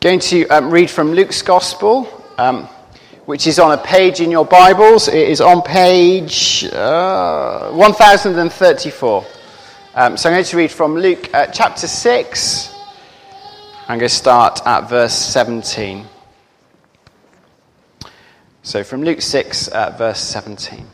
Going 0.00 0.20
to 0.20 0.46
um, 0.46 0.70
read 0.70 0.88
from 0.88 1.10
Luke's 1.10 1.42
Gospel, 1.42 2.06
um, 2.38 2.68
which 3.26 3.48
is 3.48 3.58
on 3.58 3.76
a 3.76 3.82
page 3.82 4.20
in 4.20 4.30
your 4.30 4.44
Bibles. 4.44 5.08
It 5.08 5.28
is 5.28 5.40
on 5.40 5.60
page 5.60 6.64
uh, 6.72 7.72
1034. 7.72 9.26
Um, 9.96 10.16
so 10.16 10.28
I'm 10.28 10.36
going 10.36 10.44
to 10.44 10.56
read 10.56 10.70
from 10.70 10.94
Luke 10.94 11.34
uh, 11.34 11.46
chapter 11.46 11.88
6. 11.88 12.72
I'm 13.88 13.98
going 13.98 14.08
to 14.08 14.08
start 14.08 14.64
at 14.64 14.88
verse 14.88 15.14
17. 15.14 16.06
So 18.62 18.84
from 18.84 19.02
Luke 19.02 19.20
6, 19.20 19.66
uh, 19.66 19.96
verse 19.98 20.20
17. 20.20 20.86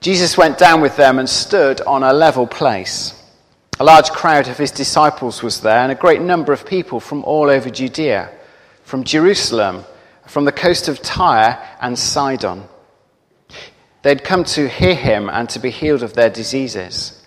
Jesus 0.00 0.38
went 0.38 0.56
down 0.56 0.80
with 0.80 0.96
them 0.96 1.18
and 1.18 1.28
stood 1.28 1.82
on 1.82 2.02
a 2.02 2.14
level 2.14 2.46
place. 2.46 3.17
A 3.80 3.84
large 3.84 4.10
crowd 4.10 4.48
of 4.48 4.58
his 4.58 4.72
disciples 4.72 5.40
was 5.40 5.60
there, 5.60 5.78
and 5.78 5.92
a 5.92 5.94
great 5.94 6.20
number 6.20 6.52
of 6.52 6.66
people 6.66 6.98
from 6.98 7.22
all 7.22 7.48
over 7.48 7.70
Judea, 7.70 8.28
from 8.82 9.04
Jerusalem, 9.04 9.84
from 10.26 10.44
the 10.44 10.52
coast 10.52 10.88
of 10.88 11.00
Tyre 11.00 11.64
and 11.80 11.96
Sidon. 11.96 12.64
They'd 14.02 14.24
come 14.24 14.42
to 14.44 14.68
hear 14.68 14.96
him 14.96 15.30
and 15.30 15.48
to 15.50 15.60
be 15.60 15.70
healed 15.70 16.02
of 16.02 16.14
their 16.14 16.28
diseases. 16.28 17.24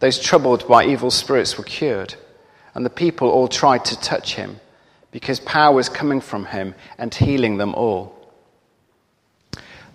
Those 0.00 0.18
troubled 0.18 0.68
by 0.68 0.84
evil 0.84 1.10
spirits 1.10 1.56
were 1.56 1.64
cured, 1.64 2.14
and 2.74 2.84
the 2.84 2.90
people 2.90 3.30
all 3.30 3.48
tried 3.48 3.86
to 3.86 3.98
touch 3.98 4.34
him, 4.34 4.60
because 5.10 5.40
power 5.40 5.74
was 5.74 5.88
coming 5.88 6.20
from 6.20 6.44
him 6.44 6.74
and 6.98 7.14
healing 7.14 7.56
them 7.56 7.74
all. 7.74 8.14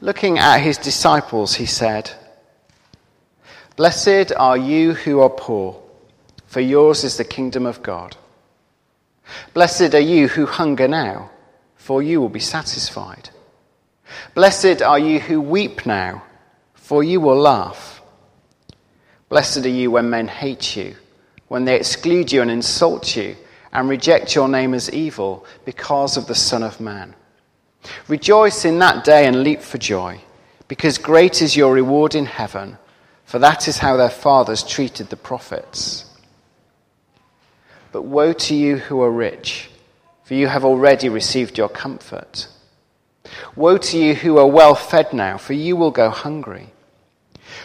Looking 0.01 0.39
at 0.39 0.57
his 0.57 0.79
disciples, 0.79 1.53
he 1.53 1.67
said, 1.67 2.09
Blessed 3.75 4.31
are 4.35 4.57
you 4.57 4.93
who 4.93 5.19
are 5.19 5.29
poor, 5.29 5.83
for 6.49 6.59
yours 6.59 7.03
is 7.03 7.17
the 7.17 7.23
kingdom 7.23 7.65
of 7.65 7.81
God. 7.83 8.17
Blessed 9.53 9.93
are 9.93 9.99
you 9.99 10.27
who 10.27 10.45
hunger 10.45 10.87
now, 10.87 11.29
for 11.75 12.01
you 12.01 12.19
will 12.19 12.29
be 12.29 12.39
satisfied. 12.39 13.29
Blessed 14.33 14.81
are 14.81 14.99
you 14.99 15.19
who 15.19 15.39
weep 15.39 15.85
now, 15.85 16.23
for 16.73 17.03
you 17.03 17.21
will 17.21 17.37
laugh. 17.37 18.01
Blessed 19.29 19.65
are 19.65 19.69
you 19.69 19.91
when 19.91 20.09
men 20.09 20.27
hate 20.27 20.75
you, 20.75 20.95
when 21.47 21.65
they 21.65 21.75
exclude 21.75 22.31
you 22.31 22.41
and 22.41 22.49
insult 22.49 23.15
you, 23.15 23.35
and 23.71 23.87
reject 23.87 24.33
your 24.33 24.47
name 24.47 24.73
as 24.73 24.91
evil 24.91 25.45
because 25.65 26.17
of 26.17 26.25
the 26.25 26.35
Son 26.35 26.63
of 26.63 26.81
Man. 26.81 27.13
Rejoice 28.07 28.65
in 28.65 28.79
that 28.79 29.03
day 29.03 29.27
and 29.27 29.43
leap 29.43 29.61
for 29.61 29.77
joy, 29.77 30.19
because 30.67 30.97
great 30.97 31.43
is 31.43 31.55
your 31.55 31.73
reward 31.73 32.15
in 32.15 32.25
heaven 32.25 32.77
for 33.29 33.37
that 33.37 33.67
is 33.67 33.77
how 33.77 33.95
their 33.95 34.09
fathers 34.09 34.63
treated 34.63 35.11
the 35.11 35.15
prophets. 35.15 36.03
But 37.91 38.03
woe 38.03 38.33
to 38.33 38.55
you 38.55 38.77
who 38.77 39.01
are 39.01 39.11
rich, 39.11 39.69
for 40.23 40.35
you 40.35 40.47
have 40.47 40.63
already 40.63 41.09
received 41.09 41.57
your 41.57 41.69
comfort. 41.69 42.47
Woe 43.55 43.77
to 43.77 43.97
you 43.97 44.15
who 44.15 44.37
are 44.37 44.47
well 44.47 44.75
fed 44.75 45.13
now, 45.13 45.37
for 45.37 45.53
you 45.53 45.75
will 45.75 45.91
go 45.91 46.09
hungry. 46.09 46.69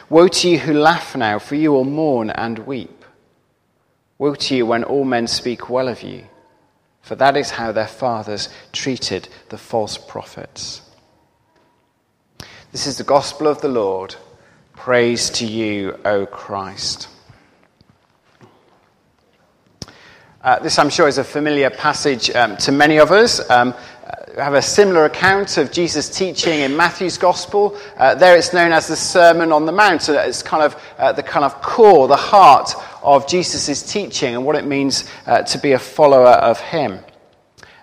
Woe 0.09 0.29
to 0.29 0.49
you 0.49 0.59
who 0.59 0.73
laugh 0.73 1.15
now, 1.17 1.39
for 1.39 1.55
you 1.55 1.73
will 1.73 1.85
mourn 1.85 2.31
and 2.31 2.61
weep. 2.61 3.05
Woe 4.19 4.35
to 4.35 4.57
you 4.57 4.67
when 4.67 4.85
all 4.85 5.05
men 5.05 5.27
speak 5.27 5.69
well 5.69 5.89
of 5.89 6.03
you, 6.03 6.25
for 7.03 7.17
that 7.17 7.37
is 7.37 7.51
how 7.51 7.73
their 7.73 7.87
fathers 7.87 8.49
treated 8.73 9.29
the 9.51 9.59
false 9.59 9.99
prophets. 9.99 10.81
This 12.73 12.87
is 12.87 12.99
the 12.99 13.05
gospel 13.05 13.47
of 13.47 13.61
the 13.61 13.69
Lord. 13.69 14.15
Praise 14.73 15.31
to 15.31 15.47
you, 15.47 15.99
O 16.05 16.27
Christ. 16.27 17.09
Uh, 20.45 20.59
this, 20.59 20.79
I'm 20.79 20.91
sure, 20.91 21.09
is 21.09 21.17
a 21.17 21.25
familiar 21.25 21.71
passage 21.71 22.29
um, 22.33 22.59
to 22.59 22.71
many 22.71 22.99
of 22.99 23.11
us. 23.11 23.41
Um, 23.49 23.71
uh, 23.71 24.43
have 24.43 24.53
a 24.53 24.61
similar 24.61 25.07
account 25.07 25.57
of 25.57 25.73
Jesus' 25.73 26.11
teaching 26.11 26.61
in 26.61 26.77
Matthew's 26.77 27.17
Gospel. 27.17 27.79
Uh, 27.97 28.15
there 28.15 28.37
it's 28.37 28.53
known 28.53 28.71
as 28.71 28.87
the 28.87 28.95
Sermon 28.95 29.53
on 29.53 29.65
the 29.65 29.73
Mount. 29.73 30.03
So 30.03 30.13
it's 30.21 30.43
kind 30.43 30.63
of 30.63 30.77
uh, 30.99 31.13
the 31.13 31.23
kind 31.23 31.47
of 31.47 31.63
core, 31.63 32.09
the 32.09 32.17
heart 32.17 32.75
of 33.03 33.27
Jesus' 33.27 33.91
teaching 33.91 34.35
and 34.35 34.45
what 34.45 34.55
it 34.55 34.67
means 34.67 35.09
uh, 35.25 35.45
to 35.45 35.57
be 35.57 35.73
a 35.73 35.79
follower 35.79 36.27
of 36.27 36.61
him. 36.61 36.99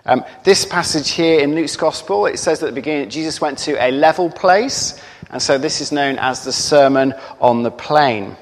Um, 0.06 0.24
this 0.44 0.64
passage 0.64 1.10
here 1.10 1.40
in 1.40 1.56
Luke's 1.56 1.76
Gospel, 1.76 2.26
it 2.26 2.38
says 2.38 2.62
at 2.62 2.66
the 2.66 2.72
beginning 2.72 3.06
that 3.06 3.10
Jesus 3.10 3.40
went 3.40 3.58
to 3.58 3.72
a 3.84 3.90
level 3.90 4.30
place. 4.30 5.02
And 5.30 5.42
so 5.42 5.58
this 5.58 5.80
is 5.80 5.90
known 5.90 6.16
as 6.20 6.44
the 6.44 6.52
Sermon 6.52 7.12
on 7.40 7.64
the 7.64 7.72
Plain. 7.72 8.36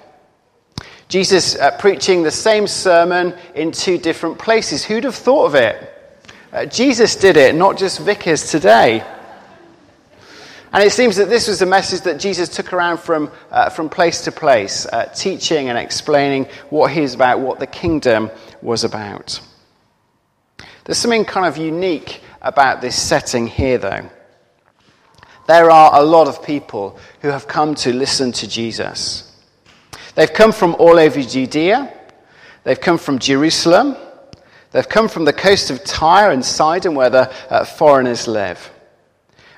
Jesus 1.10 1.56
uh, 1.56 1.76
preaching 1.76 2.22
the 2.22 2.30
same 2.30 2.68
sermon 2.68 3.34
in 3.56 3.72
two 3.72 3.98
different 3.98 4.38
places. 4.38 4.84
Who'd 4.84 5.02
have 5.02 5.16
thought 5.16 5.46
of 5.46 5.56
it? 5.56 5.92
Uh, 6.52 6.66
Jesus 6.66 7.16
did 7.16 7.36
it, 7.36 7.56
not 7.56 7.76
just 7.76 7.98
vicars 7.98 8.48
today. 8.48 9.04
And 10.72 10.84
it 10.84 10.92
seems 10.92 11.16
that 11.16 11.28
this 11.28 11.48
was 11.48 11.62
a 11.62 11.66
message 11.66 12.02
that 12.02 12.20
Jesus 12.20 12.48
took 12.48 12.72
around 12.72 13.00
from, 13.00 13.28
uh, 13.50 13.70
from 13.70 13.88
place 13.88 14.22
to 14.22 14.30
place, 14.30 14.86
uh, 14.86 15.06
teaching 15.06 15.68
and 15.68 15.76
explaining 15.76 16.44
what 16.68 16.92
he's 16.92 17.14
about, 17.14 17.40
what 17.40 17.58
the 17.58 17.66
kingdom 17.66 18.30
was 18.62 18.84
about. 18.84 19.40
There's 20.84 20.98
something 20.98 21.24
kind 21.24 21.46
of 21.46 21.56
unique 21.56 22.20
about 22.40 22.82
this 22.82 22.94
setting 22.94 23.48
here, 23.48 23.78
though. 23.78 24.08
There 25.48 25.72
are 25.72 26.00
a 26.00 26.04
lot 26.04 26.28
of 26.28 26.44
people 26.44 27.00
who 27.20 27.28
have 27.28 27.48
come 27.48 27.74
to 27.76 27.92
listen 27.92 28.30
to 28.30 28.46
Jesus. 28.46 29.29
They've 30.20 30.30
come 30.30 30.52
from 30.52 30.76
all 30.78 30.98
over 30.98 31.22
Judea, 31.22 31.90
they've 32.62 32.78
come 32.78 32.98
from 32.98 33.18
Jerusalem, 33.18 33.96
they've 34.70 34.86
come 34.86 35.08
from 35.08 35.24
the 35.24 35.32
coast 35.32 35.70
of 35.70 35.82
Tyre 35.82 36.30
and 36.30 36.44
Sidon 36.44 36.94
where 36.94 37.08
the 37.08 37.32
uh, 37.48 37.64
foreigners 37.64 38.28
live. 38.28 38.70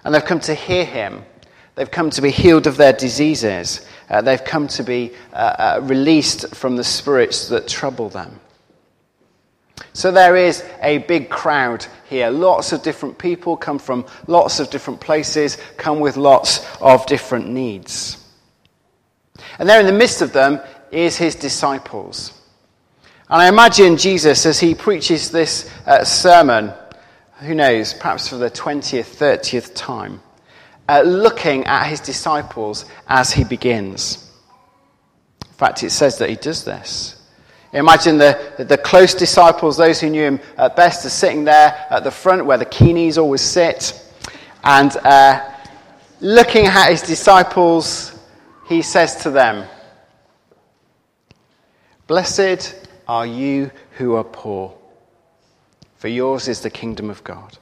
And 0.04 0.14
they've 0.14 0.24
come 0.24 0.38
to 0.38 0.54
hear 0.54 0.84
him. 0.84 1.24
They've 1.74 1.90
come 1.90 2.10
to 2.10 2.22
be 2.22 2.30
healed 2.30 2.68
of 2.68 2.76
their 2.76 2.92
diseases. 2.92 3.84
Uh, 4.08 4.20
they've 4.20 4.44
come 4.44 4.68
to 4.68 4.84
be 4.84 5.10
uh, 5.32 5.36
uh 5.36 5.80
released 5.82 6.54
from 6.54 6.76
the 6.76 6.84
spirits 6.84 7.48
that 7.48 7.66
trouble 7.66 8.08
them. 8.08 8.38
So 9.94 10.12
there 10.12 10.36
is 10.36 10.64
a 10.80 10.98
big 10.98 11.28
crowd 11.28 11.84
here. 12.08 12.30
Lots 12.30 12.70
of 12.70 12.84
different 12.84 13.18
people 13.18 13.56
come 13.56 13.80
from 13.80 14.06
lots 14.28 14.60
of 14.60 14.70
different 14.70 15.00
places, 15.00 15.58
come 15.76 15.98
with 15.98 16.16
lots 16.16 16.64
of 16.80 17.04
different 17.06 17.48
needs. 17.48 18.21
And 19.58 19.68
there 19.68 19.80
in 19.80 19.86
the 19.86 19.92
midst 19.92 20.22
of 20.22 20.32
them 20.32 20.60
is 20.90 21.16
his 21.16 21.34
disciples. 21.34 22.38
And 23.28 23.40
I 23.40 23.48
imagine 23.48 23.96
Jesus, 23.96 24.44
as 24.44 24.60
he 24.60 24.74
preaches 24.74 25.30
this 25.30 25.70
uh, 25.86 26.04
sermon, 26.04 26.72
who 27.40 27.54
knows, 27.54 27.94
perhaps 27.94 28.28
for 28.28 28.36
the 28.36 28.50
20th, 28.50 29.16
30th 29.16 29.74
time, 29.74 30.20
uh, 30.88 31.02
looking 31.02 31.64
at 31.64 31.84
his 31.86 32.00
disciples 32.00 32.84
as 33.08 33.32
he 33.32 33.44
begins. 33.44 34.30
In 35.46 35.54
fact, 35.54 35.82
it 35.82 35.90
says 35.90 36.18
that 36.18 36.28
he 36.28 36.36
does 36.36 36.64
this. 36.64 37.22
Imagine 37.72 38.18
the, 38.18 38.54
the 38.58 38.76
close 38.76 39.14
disciples, 39.14 39.78
those 39.78 39.98
who 39.98 40.10
knew 40.10 40.24
him 40.24 40.40
best, 40.76 41.06
are 41.06 41.08
sitting 41.08 41.44
there 41.44 41.86
at 41.88 42.04
the 42.04 42.10
front 42.10 42.44
where 42.44 42.58
the 42.58 42.92
knees 42.92 43.16
always 43.16 43.40
sit. 43.40 43.98
And 44.62 44.94
uh, 44.98 45.40
looking 46.20 46.66
at 46.66 46.90
his 46.90 47.00
disciples, 47.00 48.11
he 48.68 48.82
says 48.82 49.16
to 49.16 49.30
them, 49.30 49.68
Blessed 52.06 52.74
are 53.08 53.26
you 53.26 53.70
who 53.92 54.14
are 54.16 54.24
poor, 54.24 54.76
for 55.96 56.08
yours 56.08 56.48
is 56.48 56.60
the 56.60 56.70
kingdom 56.70 57.10
of 57.10 57.22
God. 57.24 57.56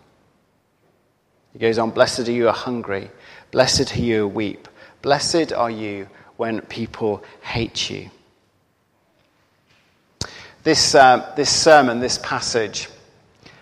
He 1.52 1.58
goes 1.58 1.78
on, 1.78 1.90
Blessed 1.90 2.28
are 2.28 2.32
you 2.32 2.42
who 2.42 2.48
are 2.48 2.54
hungry, 2.54 3.10
blessed 3.50 3.96
are 3.96 4.00
you 4.00 4.18
who 4.18 4.28
weep, 4.28 4.68
blessed 5.02 5.52
are 5.52 5.70
you 5.70 6.08
when 6.36 6.60
people 6.62 7.22
hate 7.42 7.90
you. 7.90 8.10
This, 10.62 10.94
uh, 10.94 11.32
this 11.36 11.50
sermon, 11.50 12.00
this 12.00 12.18
passage, 12.18 12.88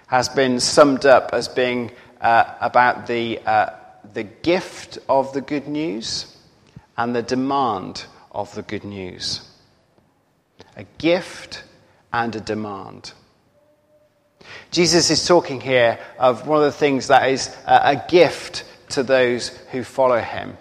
has 0.09 0.29
been 0.29 0.59
summed 0.59 1.07
up 1.07 1.31
as 1.33 1.49
being 1.49 1.93
uh, 2.21 2.55
about 2.61 3.07
the, 3.07 3.39
uh, 3.47 3.71
the 4.15 4.25
gift 4.25 4.99
of 5.09 5.33
the 5.33 5.41
good 5.41 5.69
news 5.69 6.38
and 6.99 7.17
the 7.17 7.23
demand 7.23 8.05
of 8.31 8.55
the 8.55 8.63
good 8.63 8.85
news. 8.85 9.41
A 10.77 10.85
gift 10.99 11.65
and 12.13 12.37
a 12.37 12.41
demand. 12.41 13.13
Jesus 14.71 15.09
is 15.11 15.27
talking 15.27 15.63
here 15.63 15.99
of 16.19 16.47
one 16.47 16.59
of 16.59 16.65
the 16.65 16.79
things 16.79 17.07
that 17.07 17.31
is 17.31 17.49
a 17.67 18.05
gift 18.09 18.65
to 18.91 19.03
those 19.03 19.49
who 19.71 19.83
follow 19.83 20.21
him 20.21 20.59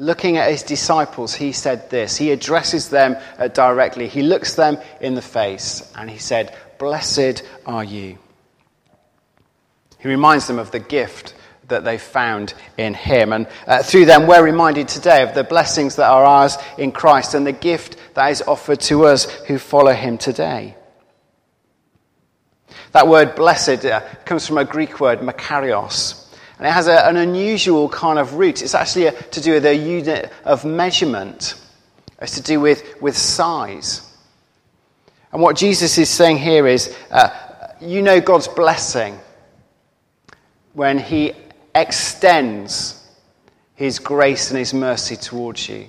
looking 0.00 0.38
at 0.38 0.50
his 0.50 0.64
disciples, 0.64 1.34
he 1.34 1.52
said 1.52 1.90
this. 1.90 2.16
He 2.16 2.32
addresses 2.32 2.88
them 2.88 3.16
uh, 3.38 3.48
directly. 3.48 4.08
He 4.08 4.22
looks 4.22 4.54
them 4.54 4.78
in 5.00 5.14
the 5.14 5.22
face 5.22 5.92
and 5.94 6.10
he 6.10 6.18
said, 6.18 6.56
Blessed 6.78 7.44
are 7.66 7.84
you. 7.84 8.18
He 9.98 10.08
reminds 10.08 10.46
them 10.46 10.58
of 10.58 10.70
the 10.70 10.80
gift 10.80 11.34
that 11.70 11.84
they 11.84 11.98
found 11.98 12.54
in 12.76 12.94
him. 12.94 13.32
And 13.32 13.48
uh, 13.66 13.82
through 13.82 14.04
them, 14.04 14.26
we're 14.26 14.44
reminded 14.44 14.88
today 14.88 15.22
of 15.22 15.34
the 15.34 15.44
blessings 15.44 15.96
that 15.96 16.08
are 16.08 16.24
ours 16.24 16.58
in 16.78 16.92
Christ 16.92 17.34
and 17.34 17.46
the 17.46 17.52
gift 17.52 17.96
that 18.14 18.30
is 18.30 18.42
offered 18.42 18.80
to 18.82 19.06
us 19.06 19.24
who 19.46 19.58
follow 19.58 19.92
him 19.92 20.18
today. 20.18 20.76
That 22.92 23.08
word 23.08 23.34
blessed 23.34 23.84
uh, 23.84 24.00
comes 24.24 24.46
from 24.46 24.58
a 24.58 24.64
Greek 24.64 25.00
word, 25.00 25.20
makarios. 25.20 26.26
And 26.58 26.66
it 26.66 26.72
has 26.72 26.88
a, 26.88 27.06
an 27.06 27.16
unusual 27.16 27.88
kind 27.88 28.18
of 28.18 28.34
root. 28.34 28.62
It's 28.62 28.74
actually 28.74 29.06
a, 29.06 29.12
to 29.12 29.40
do 29.40 29.52
with 29.52 29.64
a 29.64 29.74
unit 29.74 30.30
of 30.44 30.64
measurement. 30.64 31.54
It's 32.20 32.34
to 32.34 32.42
do 32.42 32.60
with, 32.60 33.00
with 33.00 33.16
size. 33.16 34.06
And 35.32 35.40
what 35.40 35.56
Jesus 35.56 35.96
is 35.98 36.10
saying 36.10 36.38
here 36.38 36.66
is 36.66 36.94
uh, 37.10 37.30
you 37.80 38.02
know 38.02 38.20
God's 38.20 38.48
blessing 38.48 39.18
when 40.72 40.98
He 40.98 41.32
extends 41.74 43.08
His 43.74 43.98
grace 43.98 44.50
and 44.50 44.58
His 44.58 44.74
mercy 44.74 45.16
towards 45.16 45.68
you. 45.68 45.86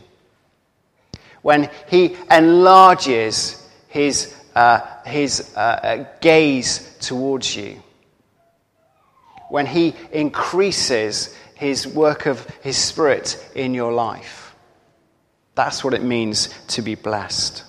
When 1.42 1.70
He 1.88 2.16
enlarges 2.30 3.68
His, 3.88 4.36
uh, 4.56 4.82
his 5.06 5.56
uh, 5.56 6.06
gaze 6.22 6.98
towards 7.00 7.56
you 7.56 7.82
when 9.52 9.66
He 9.66 9.94
increases 10.14 11.36
His 11.56 11.86
work 11.86 12.26
of 12.26 12.48
His 12.64 12.78
Spirit 12.78 13.38
in 13.54 13.74
your 13.74 13.92
life. 13.92 14.56
That's 15.56 15.84
what 15.84 15.94
it 15.94 16.04
means 16.04 16.48
to 16.70 16.82
be 16.82 16.96
blessed. 16.96 17.66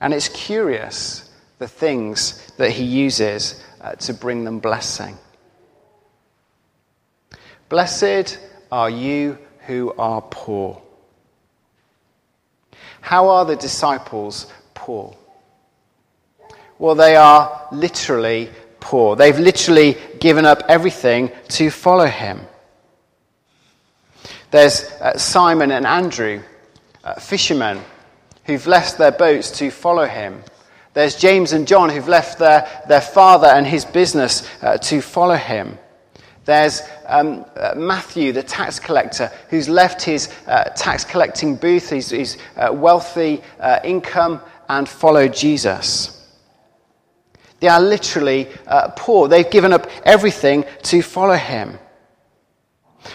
And 0.00 0.14
it's 0.14 0.28
curious 0.28 1.28
the 1.58 1.66
things 1.66 2.52
that 2.58 2.70
He 2.70 2.84
uses 2.84 3.60
uh, 3.80 3.92
to 3.96 4.14
bring 4.14 4.44
them 4.44 4.58
blessing. 4.58 5.16
Blessed 7.68 8.38
are 8.70 8.90
you 8.90 9.38
who 9.66 9.92
are 9.98 10.22
poor. 10.22 10.82
How 13.00 13.28
are 13.28 13.44
the 13.44 13.56
disciples 13.56 14.52
poor? 14.74 15.16
Well, 16.78 16.94
they 16.94 17.16
are 17.16 17.68
literally 17.72 18.50
poor. 18.80 19.16
They've 19.16 19.38
literally 19.38 19.96
given 20.18 20.44
up 20.44 20.62
everything 20.68 21.30
to 21.50 21.70
follow 21.70 22.06
him. 22.06 22.40
There's 24.50 24.84
uh, 25.00 25.16
Simon 25.16 25.70
and 25.70 25.86
Andrew, 25.86 26.42
uh, 27.04 27.14
fishermen, 27.14 27.80
who've 28.44 28.66
left 28.66 28.98
their 28.98 29.12
boats 29.12 29.50
to 29.58 29.70
follow 29.70 30.06
him. 30.06 30.42
There's 31.00 31.16
James 31.16 31.54
and 31.54 31.66
John 31.66 31.88
who've 31.88 32.08
left 32.08 32.38
their, 32.38 32.68
their 32.86 33.00
father 33.00 33.46
and 33.46 33.66
his 33.66 33.86
business 33.86 34.46
uh, 34.60 34.76
to 34.76 35.00
follow 35.00 35.34
him. 35.34 35.78
There's 36.44 36.82
um, 37.06 37.46
uh, 37.56 37.72
Matthew, 37.74 38.32
the 38.32 38.42
tax 38.42 38.78
collector, 38.78 39.32
who's 39.48 39.66
left 39.66 40.02
his 40.02 40.30
uh, 40.46 40.64
tax 40.76 41.06
collecting 41.06 41.56
booth, 41.56 41.88
his, 41.88 42.10
his 42.10 42.36
uh, 42.54 42.70
wealthy 42.70 43.42
uh, 43.60 43.80
income, 43.82 44.42
and 44.68 44.86
followed 44.86 45.32
Jesus. 45.32 46.28
They 47.60 47.68
are 47.68 47.80
literally 47.80 48.48
poor. 48.96 49.26
They've 49.26 49.50
given 49.50 49.72
up 49.72 49.88
everything 50.04 50.66
to 50.82 51.00
follow 51.00 51.36
him. 51.36 51.78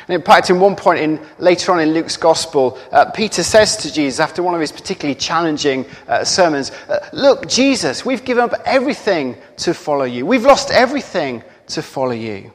And 0.07 0.15
in 0.15 0.21
fact, 0.21 0.49
in 0.49 0.59
one 0.59 0.75
point 0.75 0.99
in, 0.99 1.19
later 1.37 1.71
on 1.71 1.79
in 1.79 1.93
Luke's 1.93 2.17
gospel, 2.17 2.79
uh, 2.91 3.11
Peter 3.11 3.43
says 3.43 3.77
to 3.77 3.93
Jesus, 3.93 4.19
after 4.19 4.41
one 4.41 4.55
of 4.55 4.61
his 4.61 4.71
particularly 4.71 5.15
challenging 5.15 5.85
uh, 6.07 6.23
sermons, 6.23 6.71
uh, 6.89 7.07
Look, 7.13 7.47
Jesus, 7.47 8.03
we've 8.03 8.25
given 8.25 8.43
up 8.43 8.53
everything 8.65 9.37
to 9.57 9.73
follow 9.73 10.05
you. 10.05 10.25
We've 10.25 10.45
lost 10.45 10.71
everything 10.71 11.43
to 11.67 11.81
follow 11.81 12.11
you. 12.11 12.51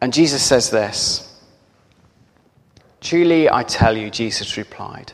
And 0.00 0.12
Jesus 0.12 0.42
says 0.42 0.70
this 0.70 1.30
Truly 3.00 3.50
I 3.50 3.62
tell 3.62 3.96
you, 3.96 4.10
Jesus 4.10 4.56
replied, 4.56 5.12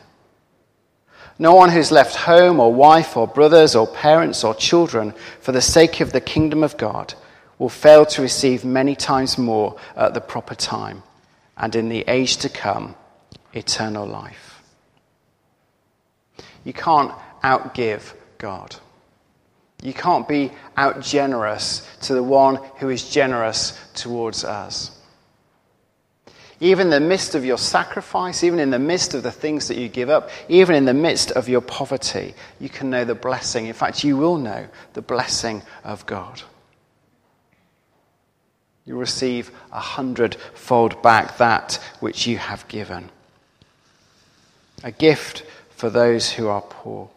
no 1.41 1.55
one 1.55 1.69
who's 1.69 1.91
left 1.91 2.15
home 2.15 2.59
or 2.59 2.71
wife 2.71 3.17
or 3.17 3.27
brothers 3.27 3.75
or 3.75 3.87
parents 3.87 4.43
or 4.43 4.53
children 4.53 5.11
for 5.39 5.51
the 5.51 5.61
sake 5.61 5.99
of 5.99 6.11
the 6.11 6.21
kingdom 6.21 6.63
of 6.63 6.77
God 6.77 7.15
will 7.61 7.69
fail 7.69 8.07
to 8.07 8.23
receive 8.23 8.65
many 8.65 8.95
times 8.95 9.37
more 9.37 9.77
at 9.95 10.15
the 10.15 10.19
proper 10.19 10.55
time, 10.55 11.03
and 11.55 11.75
in 11.75 11.89
the 11.89 12.03
age 12.07 12.37
to 12.37 12.49
come, 12.49 12.95
eternal 13.53 14.03
life. 14.03 14.63
You 16.63 16.73
can't 16.73 17.11
outgive 17.43 18.15
God. 18.39 18.75
You 19.83 19.93
can't 19.93 20.27
be 20.27 20.51
out 20.75 21.01
generous 21.01 21.87
to 22.01 22.15
the 22.15 22.23
one 22.23 22.55
who 22.77 22.89
is 22.89 23.07
generous 23.07 23.79
towards 23.93 24.43
us. 24.43 24.97
Even 26.59 26.87
in 26.87 26.89
the 26.89 26.99
midst 26.99 27.35
of 27.35 27.45
your 27.45 27.59
sacrifice, 27.59 28.43
even 28.43 28.57
in 28.57 28.71
the 28.71 28.79
midst 28.79 29.13
of 29.13 29.21
the 29.21 29.31
things 29.31 29.67
that 29.67 29.77
you 29.77 29.87
give 29.87 30.09
up, 30.09 30.31
even 30.49 30.73
in 30.73 30.85
the 30.85 30.95
midst 30.95 31.29
of 31.33 31.47
your 31.47 31.61
poverty, 31.61 32.33
you 32.59 32.69
can 32.69 32.89
know 32.89 33.05
the 33.05 33.13
blessing. 33.13 33.67
In 33.67 33.73
fact, 33.73 34.03
you 34.03 34.17
will 34.17 34.37
know 34.37 34.67
the 34.93 35.03
blessing 35.03 35.61
of 35.83 36.07
God. 36.07 36.41
You 38.85 38.97
receive 38.97 39.51
a 39.71 39.79
hundredfold 39.79 41.01
back 41.01 41.37
that 41.37 41.75
which 41.99 42.27
you 42.27 42.37
have 42.37 42.67
given. 42.67 43.09
A 44.83 44.91
gift 44.91 45.43
for 45.69 45.89
those 45.89 46.31
who 46.31 46.47
are 46.47 46.61
poor. 46.61 47.09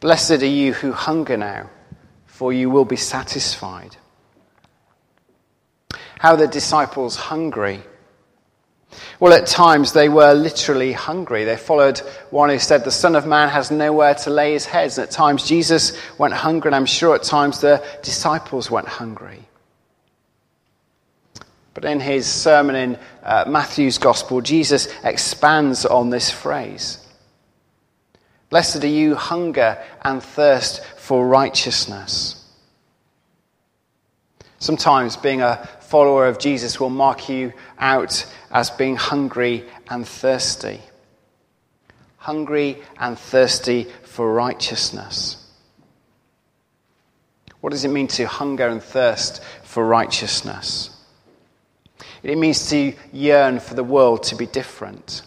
Blessed 0.00 0.42
are 0.42 0.46
you 0.46 0.72
who 0.72 0.92
hunger 0.92 1.36
now, 1.36 1.70
for 2.26 2.52
you 2.52 2.70
will 2.70 2.84
be 2.84 2.96
satisfied 2.96 3.96
how 6.18 6.34
the 6.34 6.46
disciples 6.46 7.16
hungry. 7.16 7.82
Well, 9.20 9.32
at 9.32 9.46
times 9.46 9.92
they 9.92 10.08
were 10.08 10.32
literally 10.32 10.92
hungry. 10.92 11.44
They 11.44 11.56
followed 11.56 11.98
one 12.30 12.50
who 12.50 12.58
said, 12.58 12.84
The 12.84 12.90
Son 12.90 13.16
of 13.16 13.26
Man 13.26 13.48
has 13.48 13.70
nowhere 13.70 14.14
to 14.14 14.30
lay 14.30 14.52
his 14.52 14.64
head. 14.64 14.90
And 14.90 15.00
at 15.00 15.10
times 15.10 15.46
Jesus 15.46 15.98
went 16.18 16.34
hungry, 16.34 16.68
and 16.68 16.76
I'm 16.76 16.86
sure 16.86 17.14
at 17.14 17.22
times 17.22 17.60
the 17.60 17.84
disciples 18.02 18.70
went 18.70 18.88
hungry. 18.88 19.48
But 21.74 21.84
in 21.84 22.00
his 22.00 22.26
sermon 22.26 22.74
in 22.74 22.98
uh, 23.22 23.44
Matthew's 23.46 23.98
Gospel, 23.98 24.40
Jesus 24.40 24.88
expands 25.04 25.86
on 25.86 26.10
this 26.10 26.30
phrase 26.30 26.98
Blessed 28.50 28.82
are 28.82 28.88
you, 28.88 29.14
hunger 29.14 29.78
and 30.02 30.22
thirst 30.22 30.82
for 30.96 31.26
righteousness. 31.26 32.34
Sometimes 34.58 35.16
being 35.16 35.42
a 35.42 35.68
follower 35.88 36.26
of 36.26 36.38
Jesus 36.38 36.78
will 36.78 36.90
mark 36.90 37.30
you 37.30 37.54
out 37.78 38.26
as 38.50 38.68
being 38.68 38.96
hungry 38.96 39.64
and 39.88 40.06
thirsty. 40.06 40.80
Hungry 42.18 42.82
and 42.98 43.18
thirsty 43.18 43.86
for 44.02 44.30
righteousness. 44.30 45.50
What 47.62 47.70
does 47.70 47.86
it 47.86 47.88
mean 47.88 48.06
to 48.08 48.26
hunger 48.26 48.68
and 48.68 48.82
thirst 48.82 49.42
for 49.62 49.86
righteousness? 49.86 50.90
It 52.22 52.36
means 52.36 52.68
to 52.68 52.92
yearn 53.10 53.58
for 53.58 53.72
the 53.72 53.82
world 53.82 54.24
to 54.24 54.36
be 54.36 54.46
different, 54.46 55.22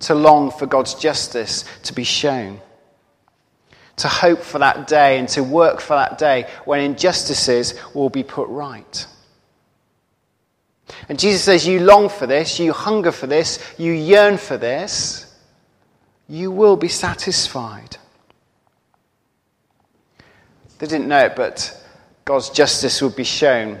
to 0.00 0.14
long 0.14 0.52
for 0.52 0.66
God's 0.66 0.94
justice 0.94 1.64
to 1.82 1.92
be 1.92 2.04
shown 2.04 2.60
to 3.98 4.08
hope 4.08 4.42
for 4.42 4.60
that 4.60 4.86
day 4.86 5.18
and 5.18 5.28
to 5.28 5.42
work 5.42 5.80
for 5.80 5.94
that 5.94 6.18
day 6.18 6.48
when 6.64 6.80
injustices 6.80 7.74
will 7.94 8.08
be 8.08 8.22
put 8.22 8.48
right. 8.48 9.06
And 11.08 11.18
Jesus 11.18 11.42
says, 11.42 11.66
You 11.66 11.80
long 11.80 12.08
for 12.08 12.26
this, 12.26 12.58
you 12.58 12.72
hunger 12.72 13.12
for 13.12 13.26
this, 13.26 13.58
you 13.78 13.92
yearn 13.92 14.36
for 14.36 14.56
this, 14.56 15.34
you 16.28 16.50
will 16.50 16.76
be 16.76 16.88
satisfied. 16.88 17.96
They 20.78 20.86
didn't 20.86 21.08
know 21.08 21.24
it, 21.24 21.34
but 21.34 21.74
God's 22.24 22.50
justice 22.50 23.00
would 23.02 23.16
be 23.16 23.24
shown 23.24 23.80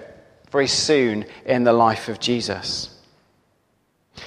very 0.50 0.66
soon 0.66 1.26
in 1.44 1.64
the 1.64 1.72
life 1.72 2.08
of 2.08 2.18
Jesus. 2.18 2.94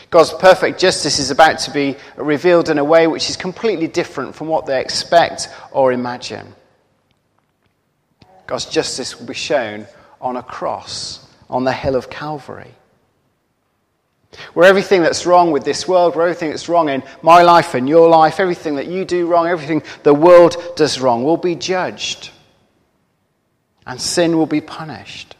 God's 0.09 0.33
perfect 0.33 0.79
justice 0.79 1.19
is 1.19 1.31
about 1.31 1.59
to 1.59 1.71
be 1.71 1.97
revealed 2.15 2.69
in 2.69 2.77
a 2.77 2.83
way 2.83 3.07
which 3.07 3.29
is 3.29 3.35
completely 3.35 3.87
different 3.87 4.35
from 4.35 4.47
what 4.47 4.65
they 4.65 4.79
expect 4.79 5.49
or 5.71 5.91
imagine. 5.91 6.53
God's 8.45 8.65
justice 8.65 9.19
will 9.19 9.27
be 9.27 9.33
shown 9.33 9.87
on 10.21 10.37
a 10.37 10.43
cross 10.43 11.27
on 11.49 11.63
the 11.63 11.73
hill 11.73 11.95
of 11.95 12.09
Calvary. 12.09 12.71
Where 14.53 14.67
everything 14.67 15.01
that's 15.01 15.25
wrong 15.25 15.51
with 15.51 15.65
this 15.65 15.87
world, 15.87 16.15
where 16.15 16.25
everything 16.25 16.51
that's 16.51 16.69
wrong 16.69 16.89
in 16.89 17.03
my 17.21 17.41
life 17.41 17.73
and 17.73 17.87
your 17.87 18.09
life, 18.09 18.39
everything 18.39 18.75
that 18.75 18.87
you 18.87 19.03
do 19.03 19.27
wrong, 19.27 19.47
everything 19.47 19.83
the 20.03 20.13
world 20.13 20.55
does 20.75 20.99
wrong 20.99 21.23
will 21.23 21.37
be 21.37 21.55
judged. 21.55 22.29
And 23.85 23.99
sin 23.99 24.37
will 24.37 24.45
be 24.45 24.61
punished. 24.61 25.35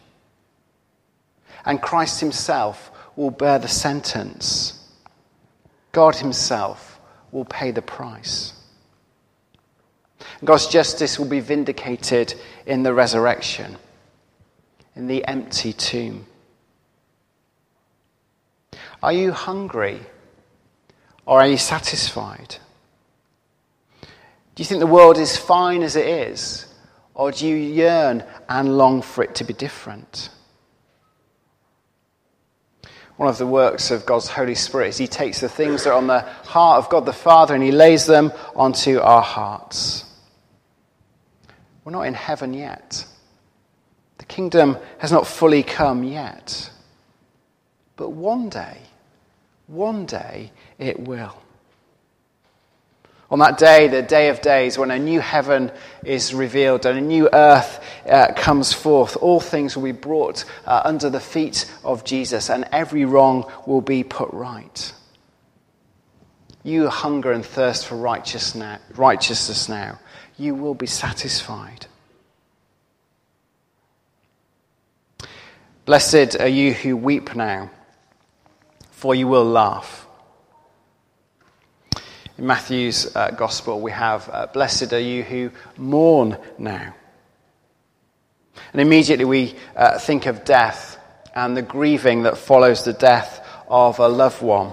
And 1.63 1.81
Christ 1.81 2.19
Himself 2.19 2.91
will 3.15 3.31
bear 3.31 3.59
the 3.59 3.67
sentence. 3.67 4.77
God 5.91 6.15
Himself 6.15 6.99
will 7.31 7.45
pay 7.45 7.71
the 7.71 7.81
price. 7.81 8.53
God's 10.43 10.67
justice 10.67 11.19
will 11.19 11.27
be 11.27 11.39
vindicated 11.39 12.33
in 12.65 12.83
the 12.83 12.93
resurrection, 12.93 13.77
in 14.95 15.07
the 15.07 15.25
empty 15.25 15.71
tomb. 15.71 16.25
Are 19.01 19.13
you 19.13 19.31
hungry? 19.31 19.99
Or 21.25 21.39
are 21.39 21.47
you 21.47 21.57
satisfied? 21.57 22.57
Do 24.01 24.63
you 24.63 24.65
think 24.65 24.79
the 24.79 24.87
world 24.87 25.17
is 25.17 25.37
fine 25.37 25.81
as 25.81 25.95
it 25.95 26.07
is? 26.07 26.67
Or 27.13 27.31
do 27.31 27.47
you 27.47 27.55
yearn 27.55 28.23
and 28.49 28.77
long 28.77 29.01
for 29.01 29.23
it 29.23 29.35
to 29.35 29.43
be 29.43 29.53
different? 29.53 30.29
One 33.17 33.29
of 33.29 33.37
the 33.37 33.47
works 33.47 33.91
of 33.91 34.05
God's 34.05 34.27
Holy 34.27 34.55
Spirit 34.55 34.89
is 34.89 34.97
He 34.97 35.07
takes 35.07 35.39
the 35.39 35.49
things 35.49 35.83
that 35.83 35.91
are 35.91 35.97
on 35.97 36.07
the 36.07 36.21
heart 36.21 36.83
of 36.83 36.89
God 36.89 37.05
the 37.05 37.13
Father 37.13 37.53
and 37.53 37.63
He 37.63 37.71
lays 37.71 38.05
them 38.05 38.31
onto 38.55 38.99
our 38.99 39.21
hearts. 39.21 40.05
We're 41.83 41.91
not 41.91 42.03
in 42.03 42.13
heaven 42.13 42.53
yet. 42.53 43.05
The 44.17 44.25
kingdom 44.25 44.77
has 44.99 45.11
not 45.11 45.27
fully 45.27 45.63
come 45.63 46.03
yet. 46.03 46.71
But 47.95 48.09
one 48.09 48.49
day, 48.49 48.77
one 49.71 50.05
day 50.05 50.51
it 50.77 50.99
will. 50.99 51.35
On 53.31 53.39
that 53.39 53.57
day, 53.57 53.87
the 53.87 54.01
day 54.01 54.27
of 54.27 54.41
days, 54.41 54.77
when 54.77 54.91
a 54.91 54.99
new 54.99 55.21
heaven 55.21 55.71
is 56.03 56.33
revealed 56.33 56.85
and 56.85 56.97
a 56.97 57.01
new 57.01 57.29
earth 57.31 57.81
uh, 58.05 58.33
comes 58.35 58.73
forth, 58.73 59.15
all 59.15 59.39
things 59.39 59.77
will 59.77 59.85
be 59.85 59.93
brought 59.93 60.43
uh, 60.65 60.81
under 60.83 61.09
the 61.09 61.21
feet 61.21 61.71
of 61.85 62.03
Jesus 62.03 62.49
and 62.49 62.67
every 62.73 63.05
wrong 63.05 63.49
will 63.65 63.79
be 63.79 64.03
put 64.03 64.29
right. 64.33 64.93
You 66.63 66.89
hunger 66.89 67.31
and 67.31 67.45
thirst 67.45 67.87
for 67.87 67.95
righteousness 67.95 69.69
now. 69.69 69.99
You 70.37 70.53
will 70.53 70.75
be 70.75 70.87
satisfied. 70.87 71.87
Blessed 75.85 76.35
are 76.39 76.47
you 76.47 76.73
who 76.73 76.97
weep 76.97 77.33
now, 77.33 77.71
for 79.01 79.15
you 79.15 79.27
will 79.27 79.45
laugh. 79.45 80.05
In 82.37 82.45
Matthew's 82.45 83.15
uh, 83.15 83.31
Gospel, 83.31 83.81
we 83.81 83.89
have, 83.89 84.29
uh, 84.31 84.45
Blessed 84.45 84.93
are 84.93 84.99
you 84.99 85.23
who 85.23 85.49
mourn 85.75 86.37
now. 86.59 86.93
And 88.71 88.79
immediately 88.79 89.25
we 89.25 89.55
uh, 89.75 89.97
think 89.97 90.27
of 90.27 90.45
death 90.45 90.99
and 91.33 91.57
the 91.57 91.63
grieving 91.63 92.23
that 92.23 92.37
follows 92.37 92.85
the 92.85 92.93
death 92.93 93.43
of 93.67 93.97
a 93.97 94.07
loved 94.07 94.43
one. 94.43 94.71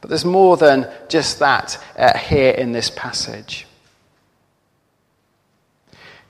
But 0.00 0.08
there's 0.08 0.24
more 0.24 0.56
than 0.56 0.88
just 1.08 1.40
that 1.40 1.82
uh, 1.98 2.16
here 2.16 2.52
in 2.52 2.70
this 2.70 2.90
passage. 2.90 3.66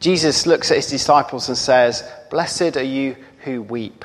Jesus 0.00 0.47
looks 0.47 0.71
at 0.71 0.79
his 0.79 0.88
disciples 0.88 1.49
and 1.49 1.59
says, 1.59 2.11
Blessed 2.31 2.79
are 2.79 2.83
you 2.83 3.17
who 3.41 3.61
weep. 3.61 4.03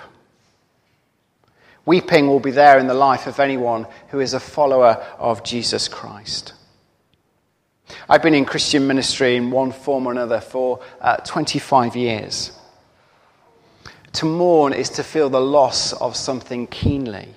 Weeping 1.85 2.27
will 2.27 2.39
be 2.39 2.51
there 2.51 2.77
in 2.77 2.87
the 2.87 2.93
life 2.93 3.27
of 3.27 3.39
anyone 3.39 3.87
who 4.09 4.19
is 4.19 4.33
a 4.33 4.39
follower 4.39 5.03
of 5.17 5.43
Jesus 5.43 5.87
Christ. 5.87 6.53
I've 8.07 8.21
been 8.21 8.33
in 8.33 8.45
Christian 8.45 8.87
ministry 8.87 9.35
in 9.35 9.51
one 9.51 9.71
form 9.71 10.07
or 10.07 10.11
another 10.11 10.39
for 10.39 10.79
uh, 11.01 11.17
25 11.17 11.95
years. 11.95 12.51
To 14.13 14.25
mourn 14.25 14.73
is 14.73 14.89
to 14.91 15.03
feel 15.03 15.29
the 15.29 15.41
loss 15.41 15.93
of 15.93 16.15
something 16.15 16.67
keenly. 16.67 17.29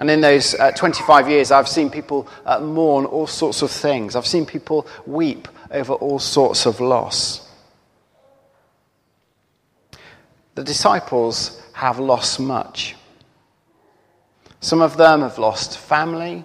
And 0.00 0.10
in 0.10 0.20
those 0.20 0.54
uh, 0.54 0.72
25 0.72 1.28
years, 1.28 1.52
I've 1.52 1.68
seen 1.68 1.90
people 1.90 2.26
uh, 2.44 2.58
mourn 2.58 3.04
all 3.04 3.28
sorts 3.28 3.62
of 3.62 3.70
things. 3.70 4.16
I've 4.16 4.26
seen 4.26 4.44
people 4.44 4.88
weep 5.06 5.46
over 5.70 5.92
all 5.92 6.18
sorts 6.18 6.66
of 6.66 6.80
loss. 6.80 7.48
The 10.56 10.64
disciples 10.64 11.60
have 11.74 11.98
lost 11.98 12.40
much. 12.40 12.96
Some 14.64 14.80
of 14.80 14.96
them 14.96 15.20
have 15.20 15.36
lost 15.36 15.76
family. 15.76 16.42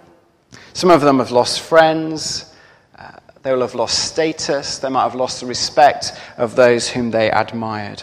Some 0.74 0.90
of 0.90 1.00
them 1.00 1.20
have 1.20 1.30
lost 1.30 1.62
friends. 1.62 2.54
Uh, 2.98 3.12
they 3.42 3.50
will 3.50 3.62
have 3.62 3.74
lost 3.74 4.10
status. 4.10 4.78
They 4.78 4.90
might 4.90 5.04
have 5.04 5.14
lost 5.14 5.40
the 5.40 5.46
respect 5.46 6.12
of 6.36 6.54
those 6.54 6.86
whom 6.86 7.12
they 7.12 7.30
admired. 7.30 8.02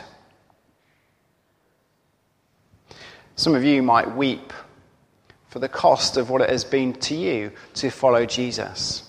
Some 3.36 3.54
of 3.54 3.64
you 3.64 3.84
might 3.84 4.16
weep 4.16 4.54
for 5.50 5.60
the 5.60 5.70
cost 5.70 6.18
of 6.18 6.32
what 6.32 6.42
it 6.42 6.50
has 6.50 6.64
been 6.64 6.94
to 6.94 7.16
you 7.16 7.52
to 7.76 7.92
follow 7.92 8.26
Jesus. 8.26 9.08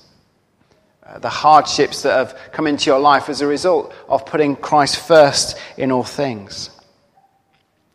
Uh, 1.02 1.20
the 1.20 1.30
hardships 1.30 2.02
that 2.02 2.12
have 2.12 2.38
come 2.52 2.66
into 2.66 2.90
your 2.90 3.00
life 3.00 3.30
as 3.30 3.40
a 3.40 3.46
result 3.46 3.94
of 4.10 4.26
putting 4.26 4.56
Christ 4.56 4.98
first 4.98 5.58
in 5.78 5.90
all 5.90 6.04
things. 6.04 6.68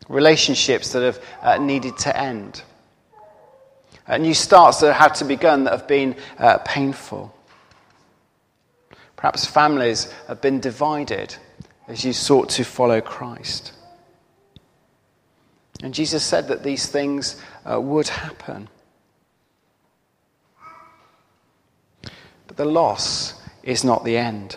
Relationships 0.08 0.90
that 0.94 1.04
have 1.04 1.24
uh, 1.42 1.58
needed 1.58 1.96
to 1.98 2.20
end 2.20 2.64
uh, 4.06 4.16
new 4.18 4.34
starts 4.34 4.80
that 4.80 4.92
have 4.92 5.10
had 5.10 5.14
to 5.16 5.24
begun 5.24 5.64
that 5.64 5.72
have 5.72 5.88
been 5.88 6.16
uh, 6.38 6.58
painful. 6.58 7.34
Perhaps 9.16 9.46
families 9.46 10.12
have 10.28 10.40
been 10.40 10.60
divided 10.60 11.34
as 11.88 12.04
you 12.04 12.12
sought 12.12 12.50
to 12.50 12.64
follow 12.64 13.00
Christ. 13.00 13.72
And 15.82 15.94
Jesus 15.94 16.22
said 16.22 16.48
that 16.48 16.62
these 16.62 16.86
things 16.86 17.40
uh, 17.64 17.80
would 17.80 18.08
happen. 18.08 18.68
But 22.46 22.56
the 22.56 22.64
loss 22.64 23.34
is 23.62 23.84
not 23.84 24.04
the 24.04 24.16
end. 24.16 24.56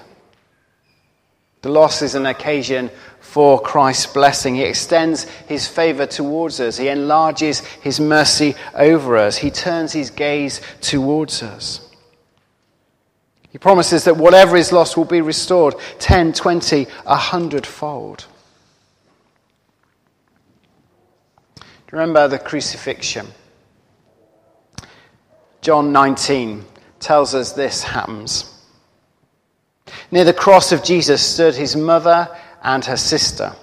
The 1.62 1.70
loss 1.70 2.02
is 2.02 2.16
an 2.16 2.26
occasion 2.26 2.92
for 3.20 3.60
Christ's 3.60 4.14
blessing. 4.14 4.56
He 4.56 4.64
extends 4.64 5.24
his 5.48 5.68
favor 5.68 6.06
towards 6.06 6.60
us. 6.60 6.78
He 6.78 6.88
enlarges 6.88 7.60
his 7.60 8.00
mercy 8.00 8.56
over 8.74 9.18
us. 9.18 9.38
He 9.38 9.52
turns 9.52 9.92
his 9.92 10.12
gaze 10.12 10.62
towards 10.82 11.42
us. 11.42 11.84
He 13.50 13.58
promises 13.58 14.04
that 14.04 14.18
whatever 14.18 14.56
is 14.56 14.72
lost 14.72 14.98
will 14.98 15.06
be 15.06 15.22
restored 15.22 15.76
10, 16.00 16.34
20, 16.34 16.84
100 16.84 17.66
fold. 17.66 18.26
Remember 21.92 22.28
the 22.28 22.38
crucifixion? 22.38 23.28
John 25.62 25.92
19 25.92 26.66
tells 27.00 27.34
us 27.34 27.54
this 27.54 27.84
happens. 27.84 28.57
Near 30.12 30.24
the 30.24 30.34
cross 30.34 30.72
of 30.72 30.84
Jesus 30.84 31.22
stood 31.22 31.56
his 31.56 31.76
mother 31.76 32.30
and 32.64 32.84
her 32.86 32.98
sister, 32.98 33.54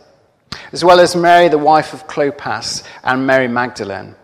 as 0.73 0.85
well 0.85 1.01
as 1.01 1.17
Mary, 1.17 1.49
the 1.49 1.59
wife 1.59 1.93
of 1.93 2.07
Clopas, 2.07 2.83
and 3.03 3.27
Mary 3.27 3.49
Magdalene. 3.49 4.15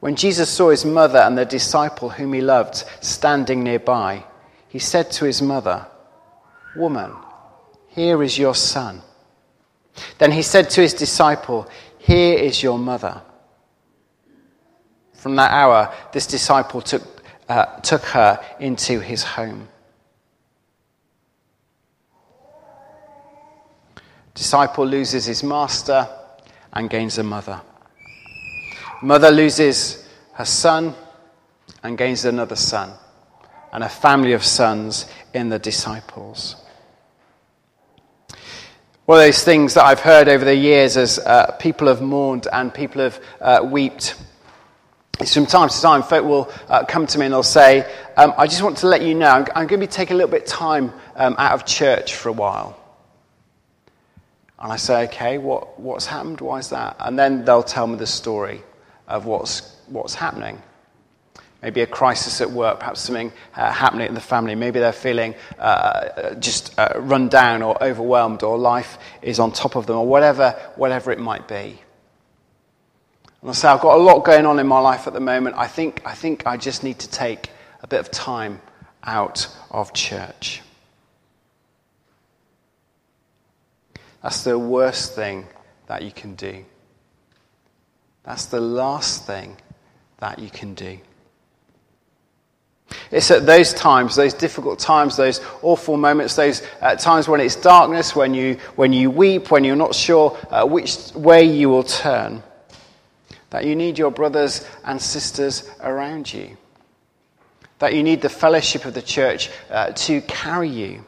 When 0.00 0.16
Jesus 0.16 0.48
saw 0.48 0.70
his 0.70 0.84
mother 0.84 1.18
and 1.18 1.36
the 1.36 1.44
disciple 1.44 2.08
whom 2.08 2.32
he 2.32 2.40
loved 2.40 2.84
standing 3.00 3.62
nearby, 3.62 4.24
he 4.68 4.78
said 4.78 5.10
to 5.12 5.26
his 5.26 5.42
mother, 5.42 5.86
Woman, 6.74 7.12
here 7.88 8.22
is 8.22 8.38
your 8.38 8.54
son. 8.54 9.02
Then 10.18 10.32
he 10.32 10.42
said 10.42 10.70
to 10.70 10.80
his 10.80 10.94
disciple, 10.94 11.68
Here 11.98 12.38
is 12.38 12.62
your 12.62 12.78
mother. 12.78 13.20
From 15.14 15.36
that 15.36 15.50
hour, 15.50 15.92
this 16.12 16.26
disciple 16.26 16.80
took, 16.80 17.19
uh, 17.50 17.66
took 17.80 18.02
her 18.02 18.40
into 18.60 19.00
his 19.00 19.24
home. 19.24 19.68
Disciple 24.34 24.86
loses 24.86 25.26
his 25.26 25.42
master 25.42 26.08
and 26.72 26.88
gains 26.88 27.18
a 27.18 27.24
mother. 27.24 27.60
Mother 29.02 29.32
loses 29.32 30.08
her 30.34 30.44
son 30.44 30.94
and 31.82 31.98
gains 31.98 32.24
another 32.24 32.54
son, 32.54 32.92
and 33.72 33.82
a 33.82 33.88
family 33.88 34.32
of 34.32 34.44
sons 34.44 35.06
in 35.34 35.48
the 35.48 35.58
disciples. 35.58 36.54
One 39.06 39.18
of 39.18 39.24
those 39.24 39.42
things 39.42 39.74
that 39.74 39.84
I've 39.84 39.98
heard 39.98 40.28
over 40.28 40.44
the 40.44 40.54
years 40.54 40.96
as 40.96 41.18
uh, 41.18 41.56
people 41.58 41.88
have 41.88 42.00
mourned 42.00 42.46
and 42.52 42.72
people 42.72 43.02
have 43.02 43.20
uh, 43.40 43.60
wept 43.64 44.14
is 45.20 45.34
from 45.34 45.46
time 45.46 45.68
to 45.68 45.80
time, 45.80 46.02
folk 46.02 46.24
will 46.24 46.50
uh, 46.68 46.84
come 46.84 47.06
to 47.06 47.18
me 47.18 47.26
and 47.26 47.32
they'll 47.32 47.42
say, 47.42 47.90
um, 48.16 48.32
I 48.38 48.46
just 48.46 48.62
want 48.62 48.78
to 48.78 48.86
let 48.86 49.02
you 49.02 49.14
know, 49.14 49.28
I'm, 49.28 49.46
I'm 49.54 49.66
going 49.66 49.80
to 49.80 49.86
be 49.86 49.86
taking 49.86 50.14
a 50.14 50.16
little 50.16 50.30
bit 50.30 50.42
of 50.42 50.48
time 50.48 50.92
um, 51.16 51.34
out 51.38 51.52
of 51.52 51.66
church 51.66 52.14
for 52.14 52.28
a 52.28 52.32
while. 52.32 52.76
And 54.58 54.72
I 54.72 54.76
say, 54.76 55.04
okay, 55.04 55.38
what, 55.38 55.80
what's 55.80 56.06
happened? 56.06 56.40
Why 56.40 56.58
is 56.58 56.68
that? 56.70 56.96
And 57.00 57.18
then 57.18 57.44
they'll 57.44 57.62
tell 57.62 57.86
me 57.86 57.96
the 57.96 58.06
story 58.06 58.62
of 59.08 59.24
what's, 59.24 59.76
what's 59.86 60.14
happening. 60.14 60.62
Maybe 61.62 61.82
a 61.82 61.86
crisis 61.86 62.40
at 62.40 62.50
work, 62.50 62.80
perhaps 62.80 63.00
something 63.00 63.32
uh, 63.54 63.70
happening 63.70 64.08
in 64.08 64.14
the 64.14 64.20
family. 64.20 64.54
Maybe 64.54 64.80
they're 64.80 64.92
feeling 64.92 65.34
uh, 65.58 66.34
just 66.34 66.78
uh, 66.78 66.92
run 66.96 67.28
down 67.28 67.62
or 67.62 67.82
overwhelmed, 67.82 68.42
or 68.42 68.56
life 68.56 68.98
is 69.20 69.38
on 69.38 69.52
top 69.52 69.76
of 69.76 69.86
them, 69.86 69.96
or 69.96 70.06
whatever, 70.06 70.52
whatever 70.76 71.12
it 71.12 71.18
might 71.18 71.46
be. 71.48 71.78
And 73.40 73.50
I 73.50 73.52
say, 73.54 73.68
I've 73.68 73.80
got 73.80 73.96
a 73.96 74.02
lot 74.02 74.24
going 74.24 74.46
on 74.46 74.58
in 74.58 74.66
my 74.66 74.80
life 74.80 75.06
at 75.06 75.12
the 75.12 75.20
moment. 75.20 75.56
I 75.56 75.66
think, 75.66 76.02
I 76.04 76.14
think 76.14 76.46
I 76.46 76.56
just 76.56 76.84
need 76.84 76.98
to 77.00 77.08
take 77.08 77.50
a 77.82 77.86
bit 77.86 78.00
of 78.00 78.10
time 78.10 78.60
out 79.02 79.48
of 79.70 79.92
church. 79.92 80.62
That's 84.22 84.44
the 84.44 84.58
worst 84.58 85.14
thing 85.14 85.46
that 85.86 86.02
you 86.02 86.12
can 86.12 86.34
do. 86.34 86.64
That's 88.22 88.46
the 88.46 88.60
last 88.60 89.26
thing 89.26 89.56
that 90.18 90.38
you 90.38 90.50
can 90.50 90.74
do. 90.74 90.98
It's 93.10 93.30
at 93.30 93.46
those 93.46 93.72
times, 93.72 94.16
those 94.16 94.34
difficult 94.34 94.78
times, 94.78 95.16
those 95.16 95.40
awful 95.62 95.96
moments, 95.96 96.36
those 96.36 96.62
uh, 96.80 96.96
times 96.96 97.28
when 97.28 97.40
it's 97.40 97.56
darkness, 97.56 98.14
when 98.14 98.34
you, 98.34 98.56
when 98.76 98.92
you 98.92 99.10
weep, 99.10 99.50
when 99.50 99.64
you're 99.64 99.76
not 99.76 99.94
sure 99.94 100.36
uh, 100.50 100.66
which 100.66 101.12
way 101.14 101.44
you 101.44 101.68
will 101.70 101.84
turn, 101.84 102.42
that 103.50 103.64
you 103.64 103.76
need 103.76 103.98
your 103.98 104.10
brothers 104.10 104.66
and 104.84 105.00
sisters 105.00 105.68
around 105.80 106.32
you. 106.32 106.56
That 107.78 107.94
you 107.94 108.02
need 108.02 108.22
the 108.22 108.28
fellowship 108.28 108.84
of 108.84 108.94
the 108.94 109.02
church 109.02 109.50
uh, 109.70 109.92
to 109.92 110.20
carry 110.22 110.68
you. 110.68 111.04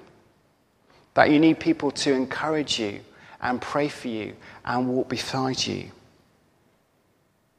That 1.15 1.31
you 1.31 1.39
need 1.39 1.61
people 1.61 1.91
to 1.91 2.13
encourage 2.13 2.79
you 2.79 3.01
and 3.41 3.61
pray 3.61 3.89
for 3.89 4.09
you 4.09 4.35
and 4.65 4.89
walk 4.89 5.09
beside 5.09 5.67
you 5.67 5.91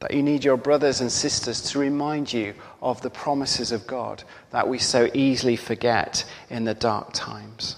that 0.04 0.12
you 0.12 0.22
need 0.22 0.44
your 0.44 0.58
brothers 0.58 1.00
and 1.00 1.10
sisters 1.10 1.62
to 1.62 1.78
remind 1.78 2.30
you 2.30 2.52
of 2.82 3.00
the 3.00 3.08
promises 3.08 3.72
of 3.72 3.86
God 3.86 4.22
that 4.50 4.68
we 4.68 4.78
so 4.78 5.08
easily 5.14 5.56
forget 5.56 6.26
in 6.50 6.64
the 6.64 6.74
dark 6.74 7.14
times. 7.14 7.76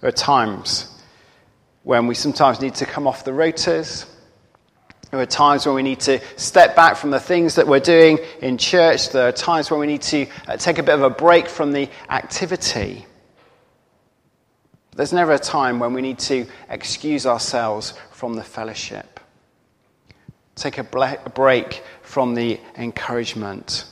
There 0.00 0.08
are 0.08 0.12
times 0.12 0.98
when 1.82 2.06
we 2.06 2.14
sometimes 2.14 2.60
need 2.60 2.74
to 2.76 2.86
come 2.86 3.06
off 3.06 3.24
the 3.24 3.30
rotas. 3.30 4.06
There 5.10 5.20
are 5.20 5.26
times 5.26 5.66
when 5.66 5.74
we 5.74 5.82
need 5.82 6.00
to 6.00 6.20
step 6.36 6.76
back 6.76 6.96
from 6.96 7.10
the 7.10 7.18
things 7.18 7.56
that 7.56 7.66
we're 7.66 7.80
doing 7.80 8.18
in 8.42 8.58
church. 8.58 9.10
There 9.10 9.26
are 9.26 9.32
times 9.32 9.70
when 9.70 9.80
we 9.80 9.86
need 9.86 10.02
to 10.02 10.26
uh, 10.46 10.56
take 10.56 10.78
a 10.78 10.82
bit 10.82 10.94
of 10.94 11.02
a 11.02 11.10
break 11.10 11.48
from 11.48 11.72
the 11.72 11.88
activity. 12.08 13.06
There's 14.94 15.12
never 15.12 15.32
a 15.32 15.38
time 15.38 15.78
when 15.78 15.94
we 15.94 16.02
need 16.02 16.18
to 16.20 16.46
excuse 16.68 17.26
ourselves 17.26 17.94
from 18.12 18.34
the 18.34 18.44
fellowship. 18.44 19.18
Take 20.54 20.78
a 20.78 20.84
break 20.84 21.82
from 22.02 22.34
the 22.34 22.60
encouragement. 22.76 23.86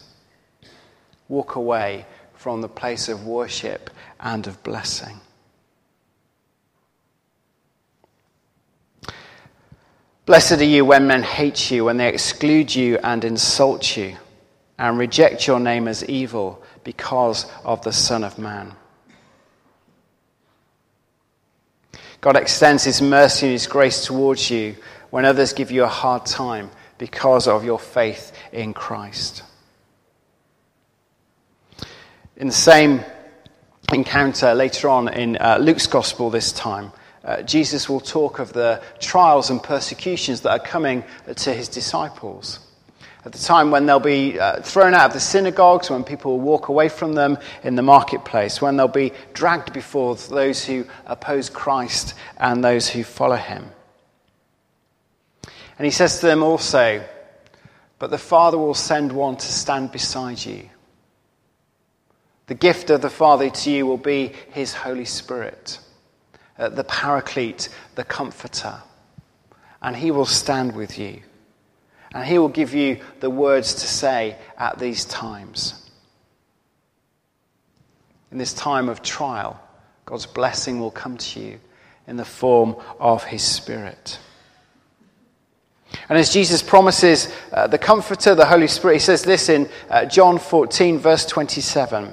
Walk 1.29 1.57
away 1.57 2.05
from 2.35 2.61
the 2.61 2.69
place 2.69 3.09
of 3.09 3.27
worship 3.27 3.91
and 4.21 4.47
of 4.47 4.63
blessing. 4.63 5.19
Blessed 10.29 10.61
are 10.61 10.65
you 10.65 10.85
when 10.85 11.07
men 11.07 11.23
hate 11.23 11.71
you, 11.71 11.87
when 11.87 11.97
they 11.97 12.11
exclude 12.11 12.75
you 12.75 12.99
and 13.03 13.25
insult 13.25 13.97
you, 13.97 14.15
and 14.79 14.99
reject 14.99 15.47
your 15.47 15.59
name 15.59 15.89
as 15.89 16.05
evil 16.05 16.63
because 16.85 17.51
of 17.65 17.83
the 17.83 17.95
Son 17.95 18.23
of 18.23 18.39
Man. 18.39 18.75
God 22.21 22.37
extends 22.37 22.85
His 22.85 23.01
mercy 23.01 23.47
and 23.47 23.55
His 23.55 23.67
grace 23.67 24.05
towards 24.05 24.51
you 24.51 24.77
when 25.09 25.25
others 25.25 25.55
give 25.55 25.71
you 25.71 25.85
a 25.85 25.89
hard 25.89 26.27
time 26.27 26.71
because 26.99 27.49
of 27.49 27.65
your 27.65 27.79
faith 27.79 28.31
in 28.53 28.75
Christ. 28.75 29.45
In 32.37 32.49
the 32.49 32.53
same 32.53 33.01
encounter 33.95 34.55
later 34.55 34.91
on 34.91 35.09
in 35.09 35.39
uh, 35.39 35.57
Luke's 35.59 35.87
Gospel, 35.87 36.29
this 36.29 36.53
time, 36.53 36.93
uh, 37.29 37.43
Jesus 37.43 37.89
will 37.89 38.01
talk 38.01 38.41
of 38.41 38.53
the 38.53 38.83
trials 38.99 39.51
and 39.51 39.63
persecutions 39.63 40.41
that 40.41 40.51
are 40.51 40.59
coming 40.59 41.05
to 41.37 41.53
his 41.53 41.69
disciples 41.69 42.59
at 43.29 43.33
the 43.33 43.39
time 43.39 43.71
when 43.71 43.85
they'll 43.85 44.01
be 44.01 44.41
uh, 44.41 44.63
thrown 44.63 44.95
out 44.95 45.07
of 45.07 45.13
the 45.13 45.21
synagogues, 45.21 45.91
when 45.91 46.03
people 46.03 46.39
will 46.39 46.45
walk 46.45 46.69
away 46.69 46.89
from 46.89 47.13
them 47.13 47.37
in 47.63 47.75
the 47.75 47.83
marketplace, 47.83 48.63
when 48.63 48.77
they'll 48.77 48.89
be 48.89 49.13
dragged 49.35 49.75
before 49.75 50.15
those 50.15 50.65
who 50.65 50.87
oppose 51.05 51.51
Christ 51.51 52.15
and 52.39 52.65
those 52.65 52.89
who 52.89 53.05
follow 53.05 53.37
him. 53.37 53.71
And 55.79 55.85
he 55.85 55.91
says 55.91 56.21
to 56.21 56.27
them 56.27 56.43
also, 56.43 57.05
But 57.99 58.11
the 58.11 58.17
Father 58.17 58.57
will 58.57 58.73
send 58.73 59.13
one 59.13 59.37
to 59.37 59.47
stand 59.47 59.93
beside 59.93 60.43
you. 60.43 60.69
The 62.47 62.55
gift 62.55 62.89
of 62.89 63.03
the 63.03 63.11
Father 63.11 63.51
to 63.51 63.71
you 63.71 63.85
will 63.85 63.99
be 63.99 64.33
his 64.53 64.73
Holy 64.73 65.05
Spirit, 65.05 65.81
uh, 66.59 66.69
the 66.69 66.85
Paraclete, 66.85 67.69
the 67.95 68.05
Comforter. 68.05 68.83
And 69.81 69.95
he 69.95 70.11
will 70.11 70.27
stand 70.27 70.75
with 70.75 70.99
you. 70.99 71.23
And 72.13 72.27
He 72.27 72.39
will 72.39 72.49
give 72.49 72.75
you 72.75 73.01
the 73.21 73.31
words 73.31 73.75
to 73.75 73.87
say 73.87 74.37
at 74.57 74.79
these 74.79 75.05
times. 75.05 75.91
In 78.33 78.39
this 78.39 78.53
time 78.53 78.89
of 78.89 79.03
trial, 79.03 79.61
God's 80.05 80.27
blessing 80.27 80.81
will 80.81 80.91
come 80.91 81.17
to 81.19 81.41
you 81.41 81.61
in 82.07 82.17
the 82.17 82.25
form 82.25 82.77
of 82.99 83.25
His 83.25 83.43
Spirit. 83.43 84.19
And 86.09 86.19
as 86.19 86.33
Jesus 86.33 86.63
promises 86.63 87.33
uh, 87.53 87.67
the 87.67 87.79
Comforter, 87.79 88.35
the 88.35 88.47
Holy 88.47 88.69
Spirit, 88.69 88.95
He 88.95 89.01
says 89.01 89.23
this 89.23 89.49
in 89.49 89.69
uh, 89.91 90.07
John 90.07 90.39
14, 90.39 90.99
verse 90.99 91.27
27. 91.27 92.11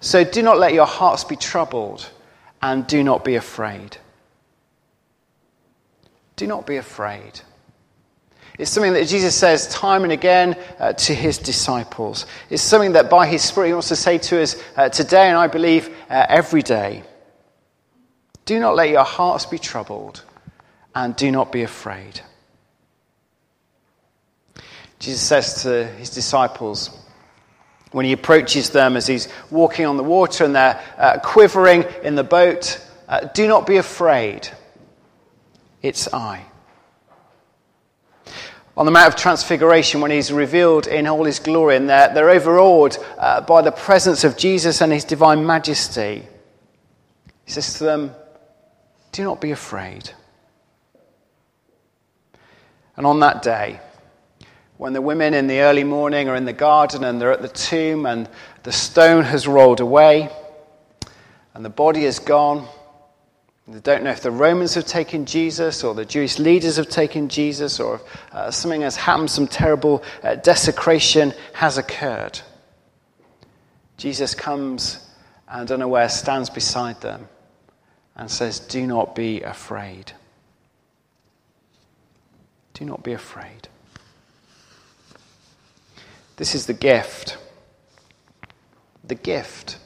So 0.00 0.24
do 0.24 0.42
not 0.42 0.58
let 0.58 0.74
your 0.74 0.86
hearts 0.86 1.24
be 1.24 1.36
troubled, 1.36 2.10
and 2.62 2.86
do 2.86 3.02
not 3.02 3.24
be 3.24 3.34
afraid. 3.34 3.96
Do 6.36 6.46
not 6.46 6.66
be 6.66 6.76
afraid. 6.76 7.40
It's 8.58 8.70
something 8.70 8.94
that 8.94 9.06
Jesus 9.06 9.34
says 9.34 9.68
time 9.68 10.02
and 10.04 10.12
again 10.12 10.56
uh, 10.78 10.94
to 10.94 11.14
his 11.14 11.38
disciples. 11.38 12.26
It's 12.48 12.62
something 12.62 12.92
that 12.92 13.10
by 13.10 13.26
his 13.26 13.42
Spirit 13.42 13.68
he 13.68 13.72
wants 13.74 13.88
to 13.88 13.96
say 13.96 14.18
to 14.18 14.42
us 14.42 14.62
uh, 14.76 14.88
today, 14.88 15.28
and 15.28 15.36
I 15.36 15.46
believe 15.46 15.94
uh, 16.08 16.26
every 16.28 16.62
day. 16.62 17.02
Do 18.46 18.58
not 18.58 18.74
let 18.74 18.88
your 18.88 19.04
hearts 19.04 19.44
be 19.44 19.58
troubled, 19.58 20.22
and 20.94 21.14
do 21.16 21.30
not 21.30 21.52
be 21.52 21.62
afraid. 21.62 22.20
Jesus 24.98 25.20
says 25.20 25.62
to 25.64 25.84
his 25.84 26.10
disciples, 26.10 26.90
when 27.92 28.04
he 28.04 28.12
approaches 28.12 28.70
them 28.70 28.96
as 28.96 29.06
he's 29.06 29.28
walking 29.50 29.86
on 29.86 29.96
the 29.96 30.02
water 30.02 30.44
and 30.44 30.54
they're 30.54 30.80
uh, 30.98 31.18
quivering 31.22 31.84
in 32.02 32.14
the 32.14 32.24
boat, 32.24 32.84
uh, 33.08 33.28
do 33.34 33.46
not 33.46 33.66
be 33.66 33.76
afraid. 33.76 34.48
It's 35.82 36.12
I 36.12 36.44
on 38.76 38.84
the 38.84 38.92
Mount 38.92 39.08
of 39.08 39.16
Transfiguration 39.16 40.00
when 40.00 40.10
he's 40.10 40.30
revealed 40.30 40.86
in 40.86 41.06
all 41.06 41.24
his 41.24 41.38
glory, 41.38 41.76
and 41.76 41.88
they're, 41.88 42.12
they're 42.12 42.30
overawed 42.30 42.96
uh, 43.16 43.40
by 43.40 43.62
the 43.62 43.72
presence 43.72 44.22
of 44.22 44.36
Jesus 44.36 44.82
and 44.82 44.92
his 44.92 45.04
divine 45.04 45.46
majesty. 45.46 46.26
He 47.46 47.50
says 47.50 47.78
to 47.78 47.84
them, 47.84 48.14
Do 49.12 49.24
not 49.24 49.40
be 49.40 49.50
afraid. 49.50 50.10
And 52.96 53.06
on 53.06 53.20
that 53.20 53.42
day, 53.42 53.80
when 54.78 54.92
the 54.92 55.00
women 55.00 55.34
in 55.34 55.46
the 55.46 55.60
early 55.60 55.84
morning 55.84 56.28
are 56.28 56.36
in 56.36 56.44
the 56.44 56.52
garden 56.52 57.04
and 57.04 57.20
they're 57.20 57.32
at 57.32 57.42
the 57.42 57.48
tomb 57.48 58.06
and 58.06 58.28
the 58.62 58.72
stone 58.72 59.24
has 59.24 59.48
rolled 59.48 59.80
away 59.80 60.30
and 61.54 61.64
the 61.64 61.70
body 61.70 62.04
is 62.04 62.18
gone, 62.18 62.68
they 63.68 63.80
don't 63.80 64.04
know 64.04 64.10
if 64.10 64.22
the 64.22 64.30
Romans 64.30 64.74
have 64.74 64.86
taken 64.86 65.24
Jesus 65.24 65.82
or 65.82 65.94
the 65.94 66.04
Jewish 66.04 66.38
leaders 66.38 66.76
have 66.76 66.88
taken 66.88 67.28
Jesus 67.28 67.80
or 67.80 67.96
if 67.96 68.34
uh, 68.34 68.50
something 68.50 68.82
has 68.82 68.96
happened, 68.96 69.30
some 69.30 69.48
terrible 69.48 70.04
uh, 70.22 70.36
desecration 70.36 71.32
has 71.54 71.78
occurred. 71.78 72.38
Jesus 73.96 74.34
comes 74.34 75.08
and 75.48 75.70
unaware 75.72 76.08
stands 76.08 76.50
beside 76.50 77.00
them 77.00 77.28
and 78.14 78.30
says, 78.30 78.60
Do 78.60 78.86
not 78.86 79.14
be 79.14 79.42
afraid. 79.42 80.12
Do 82.74 82.84
not 82.84 83.02
be 83.02 83.14
afraid. 83.14 83.68
This 86.36 86.54
is 86.54 86.66
the 86.66 86.74
gift. 86.74 87.38
The 89.04 89.14
gift 89.14 89.78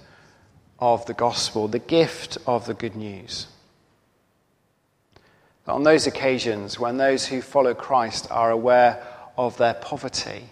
of 0.79 1.07
the 1.07 1.15
gospel, 1.15 1.69
the 1.69 1.79
gift 1.79 2.39
of 2.47 2.67
the 2.67 2.75
good 2.75 2.97
news 2.97 3.47
on 5.71 5.83
those 5.83 6.07
occasions 6.07 6.79
when 6.79 6.97
those 6.97 7.27
who 7.27 7.41
follow 7.41 7.75
Christ 7.75 8.27
are 8.31 8.51
aware 8.51 9.03
of 9.37 9.57
their 9.57 9.75
poverty, 9.75 10.45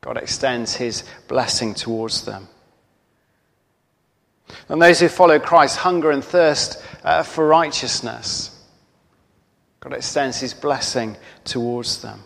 God 0.00 0.16
extends 0.16 0.74
his 0.74 1.04
blessing 1.28 1.74
towards 1.74 2.24
them. 2.24 2.48
And 4.68 4.80
those 4.80 5.00
who 5.00 5.08
follow 5.08 5.38
Christ 5.38 5.78
hunger 5.78 6.10
and 6.10 6.22
thirst 6.22 6.82
uh, 7.02 7.22
for 7.22 7.46
righteousness. 7.46 8.52
God 9.80 9.92
extends 9.92 10.38
his 10.38 10.54
blessing 10.54 11.16
towards 11.44 12.02
them. 12.02 12.22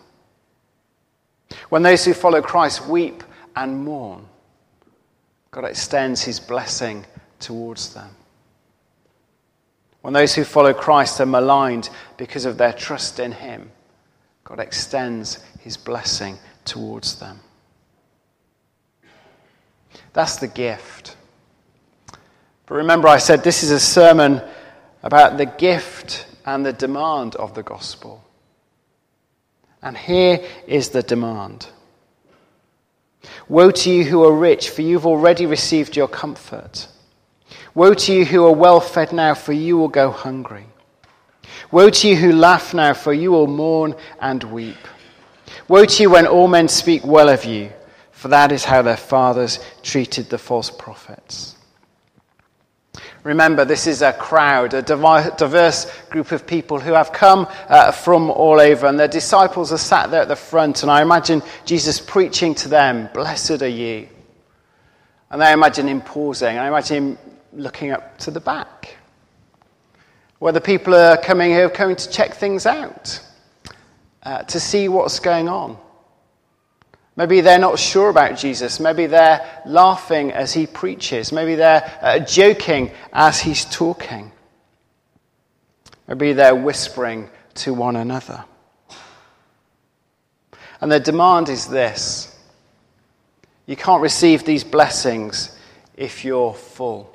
When 1.68 1.82
those 1.82 2.04
who 2.04 2.14
follow 2.14 2.42
Christ 2.42 2.86
weep 2.86 3.22
and 3.56 3.84
mourn, 3.84 4.26
God 5.50 5.64
extends 5.64 6.22
his 6.22 6.38
blessing 6.40 7.04
towards 7.38 7.94
them. 7.94 8.14
When 10.02 10.14
those 10.14 10.34
who 10.34 10.44
follow 10.44 10.72
Christ 10.72 11.20
are 11.20 11.26
maligned 11.26 11.90
because 12.16 12.44
of 12.44 12.56
their 12.56 12.72
trust 12.72 13.18
in 13.18 13.32
Him, 13.32 13.70
God 14.44 14.60
extends 14.60 15.44
His 15.60 15.76
blessing 15.76 16.38
towards 16.64 17.16
them. 17.16 17.40
That's 20.12 20.36
the 20.36 20.48
gift. 20.48 21.16
But 22.66 22.76
remember, 22.76 23.08
I 23.08 23.18
said 23.18 23.44
this 23.44 23.62
is 23.62 23.70
a 23.70 23.80
sermon 23.80 24.40
about 25.02 25.36
the 25.36 25.46
gift 25.46 26.26
and 26.46 26.64
the 26.64 26.72
demand 26.72 27.36
of 27.36 27.54
the 27.54 27.62
gospel. 27.62 28.24
And 29.82 29.96
here 29.96 30.40
is 30.66 30.90
the 30.90 31.02
demand 31.02 31.66
Woe 33.48 33.70
to 33.70 33.90
you 33.90 34.04
who 34.04 34.24
are 34.24 34.32
rich, 34.32 34.70
for 34.70 34.82
you've 34.82 35.06
already 35.06 35.46
received 35.46 35.96
your 35.96 36.08
comfort. 36.08 36.86
Woe 37.74 37.94
to 37.94 38.12
you 38.12 38.24
who 38.24 38.46
are 38.46 38.54
well 38.54 38.80
fed 38.80 39.12
now, 39.12 39.34
for 39.34 39.52
you 39.52 39.76
will 39.76 39.88
go 39.88 40.10
hungry. 40.10 40.66
Woe 41.70 41.90
to 41.90 42.08
you 42.08 42.16
who 42.16 42.32
laugh 42.32 42.72
now, 42.74 42.94
for 42.94 43.12
you 43.12 43.32
will 43.32 43.46
mourn 43.46 43.94
and 44.20 44.42
weep. 44.44 44.78
Woe 45.68 45.84
to 45.84 46.02
you 46.02 46.10
when 46.10 46.26
all 46.26 46.48
men 46.48 46.68
speak 46.68 47.04
well 47.04 47.28
of 47.28 47.44
you, 47.44 47.72
for 48.12 48.28
that 48.28 48.52
is 48.52 48.64
how 48.64 48.82
their 48.82 48.96
fathers 48.96 49.58
treated 49.82 50.30
the 50.30 50.38
false 50.38 50.70
prophets. 50.70 51.56
Remember, 53.22 53.66
this 53.66 53.86
is 53.86 54.00
a 54.00 54.14
crowd, 54.14 54.72
a 54.72 54.80
diverse 54.80 55.86
group 56.08 56.32
of 56.32 56.46
people 56.46 56.80
who 56.80 56.94
have 56.94 57.12
come 57.12 57.46
uh, 57.68 57.92
from 57.92 58.30
all 58.30 58.58
over, 58.58 58.86
and 58.86 58.98
their 58.98 59.08
disciples 59.08 59.72
are 59.72 59.78
sat 59.78 60.10
there 60.10 60.22
at 60.22 60.28
the 60.28 60.36
front. 60.36 60.82
And 60.82 60.90
I 60.90 61.02
imagine 61.02 61.42
Jesus 61.66 62.00
preaching 62.00 62.54
to 62.56 62.68
them, 62.68 63.10
Blessed 63.12 63.60
are 63.60 63.68
you. 63.68 64.08
And 65.30 65.44
I 65.44 65.52
imagine 65.52 65.86
him 65.86 66.00
pausing, 66.00 66.56
I 66.56 66.66
imagine 66.68 66.96
him 66.96 67.18
looking 67.52 67.90
up 67.90 68.18
to 68.20 68.30
the 68.30 68.40
back, 68.40 68.96
where 70.38 70.52
the 70.52 70.60
people 70.60 70.94
are 70.94 71.18
coming 71.18 71.52
who 71.52 71.60
are 71.60 71.70
coming 71.70 71.96
to 71.96 72.10
check 72.10 72.34
things 72.34 72.64
out, 72.64 73.20
uh, 74.22 74.42
to 74.44 74.58
see 74.58 74.88
what's 74.88 75.20
going 75.20 75.48
on. 75.48 75.76
Maybe 77.16 77.40
they're 77.40 77.58
not 77.58 77.78
sure 77.78 78.08
about 78.08 78.38
Jesus. 78.38 78.80
Maybe 78.80 79.06
they're 79.06 79.62
laughing 79.66 80.32
as 80.32 80.52
he 80.52 80.66
preaches. 80.66 81.32
Maybe 81.32 81.54
they're 81.54 81.98
uh, 82.00 82.18
joking 82.20 82.92
as 83.12 83.40
he's 83.40 83.64
talking. 83.64 84.32
Maybe 86.06 86.32
they're 86.32 86.54
whispering 86.54 87.28
to 87.54 87.74
one 87.74 87.96
another. 87.96 88.44
And 90.80 90.90
the 90.90 91.00
demand 91.00 91.48
is 91.48 91.66
this 91.66 92.36
you 93.66 93.76
can't 93.76 94.02
receive 94.02 94.44
these 94.44 94.64
blessings 94.64 95.56
if 95.96 96.24
you're 96.24 96.54
full. 96.54 97.14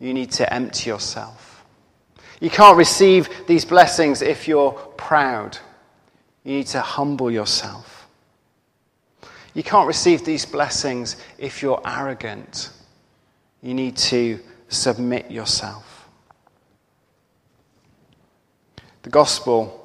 You 0.00 0.12
need 0.12 0.32
to 0.32 0.52
empty 0.52 0.90
yourself. 0.90 1.64
You 2.40 2.50
can't 2.50 2.76
receive 2.76 3.28
these 3.46 3.64
blessings 3.64 4.20
if 4.20 4.48
you're 4.48 4.72
proud. 4.72 5.56
You 6.42 6.56
need 6.56 6.66
to 6.68 6.80
humble 6.80 7.30
yourself. 7.30 7.93
You 9.54 9.62
can't 9.62 9.86
receive 9.86 10.24
these 10.24 10.44
blessings 10.44 11.16
if 11.38 11.62
you're 11.62 11.80
arrogant. 11.86 12.70
You 13.62 13.72
need 13.72 13.96
to 13.96 14.40
submit 14.68 15.30
yourself. 15.30 16.08
The 19.02 19.10
gospel 19.10 19.80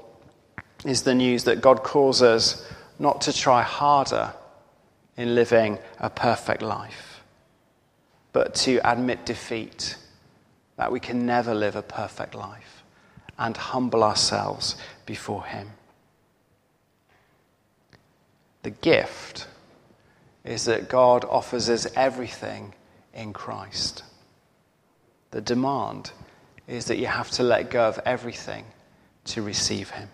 is 0.86 1.04
the 1.04 1.14
news 1.14 1.44
that 1.44 1.62
God 1.62 1.84
calls 1.84 2.22
us 2.22 2.68
not 2.98 3.22
to 3.22 3.34
try 3.34 3.62
harder 3.62 4.34
in 5.18 5.36
living 5.36 5.78
a 6.00 6.10
perfect 6.10 6.62
life, 6.62 7.22
but 8.34 8.56
to 8.56 8.80
admit 8.90 9.26
defeat, 9.26 9.98
that 10.78 10.92
we 10.92 11.00
can 11.00 11.26
never 11.26 11.54
live 11.54 11.76
a 11.76 11.82
perfect 11.82 12.34
life, 12.34 12.84
and 13.38 13.56
humble 13.56 14.04
ourselves 14.04 14.76
before 15.06 15.44
Him. 15.44 15.72
The 18.64 18.72
gift 18.72 19.48
is 20.50 20.66
that 20.66 20.90
God 20.90 21.26
offers 21.26 21.70
us 21.70 21.86
everything 21.96 22.74
in 23.14 23.34
Christ. 23.34 24.04
The 25.30 25.42
demand 25.42 26.12
is 26.68 26.86
that 26.86 26.98
you 26.98 27.06
have 27.06 27.30
to 27.32 27.44
let 27.44 27.70
go 27.70 27.88
of 27.88 28.00
everything 28.04 28.66
to 29.26 29.44
receive 29.44 29.92
Him. 29.92 30.10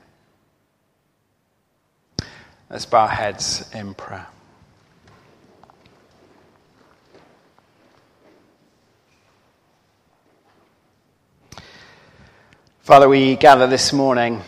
Let's 2.70 2.86
bow 2.86 3.04
our 3.04 3.08
heads 3.08 3.70
in 3.74 3.94
prayer. 3.94 4.28
Father, 12.82 13.08
we 13.08 13.38
gather 13.38 13.68
this 13.68 13.94
morning 13.94 14.42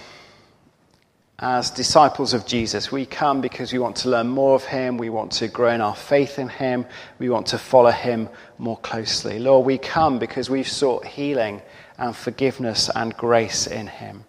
as 1.39 1.69
disciples 1.69 2.33
of 2.33 2.47
Jesus. 2.47 2.91
We 2.91 3.05
come 3.05 3.41
because 3.41 3.71
we 3.71 3.77
want 3.79 3.97
to 3.97 4.09
learn 4.09 4.27
more 4.27 4.55
of 4.55 4.65
Him. 4.65 4.97
We 4.97 5.09
want 5.09 5.33
to 5.33 5.47
grow 5.47 5.71
in 5.71 5.81
our 5.81 5.95
faith 5.95 6.39
in 6.39 6.49
Him. 6.49 6.85
We 7.19 7.29
want 7.29 7.47
to 7.47 7.59
follow 7.59 7.91
Him 7.91 8.29
more 8.57 8.77
closely. 8.77 9.37
Lord, 9.37 9.65
we 9.65 9.77
come 9.77 10.17
because 10.17 10.49
we've 10.49 10.67
sought 10.67 11.05
healing 11.05 11.61
and 11.97 12.15
forgiveness 12.15 12.89
and 12.93 13.15
grace 13.15 13.67
in 13.67 13.87
Him. 13.87 14.23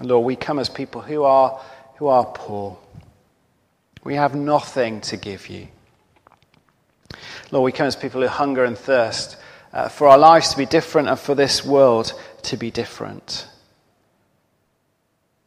Lord, 0.00 0.24
we 0.24 0.34
come 0.34 0.58
as 0.58 0.70
people 0.70 1.02
who 1.02 1.24
are, 1.24 1.60
who 1.96 2.06
are 2.06 2.24
poor. 2.24 2.78
We 4.02 4.14
have 4.14 4.34
nothing 4.34 5.02
to 5.02 5.18
give 5.18 5.50
you. 5.50 5.68
Lord, 7.50 7.64
we 7.64 7.72
come 7.72 7.86
as 7.86 7.96
people 7.96 8.22
who 8.22 8.28
hunger 8.28 8.64
and 8.64 8.78
thirst 8.78 9.36
uh, 9.74 9.90
for 9.90 10.08
our 10.08 10.16
lives 10.16 10.50
to 10.50 10.56
be 10.56 10.64
different 10.64 11.08
and 11.08 11.18
for 11.18 11.34
this 11.34 11.66
world 11.66 12.14
to 12.44 12.56
be 12.56 12.70
different. 12.70 13.46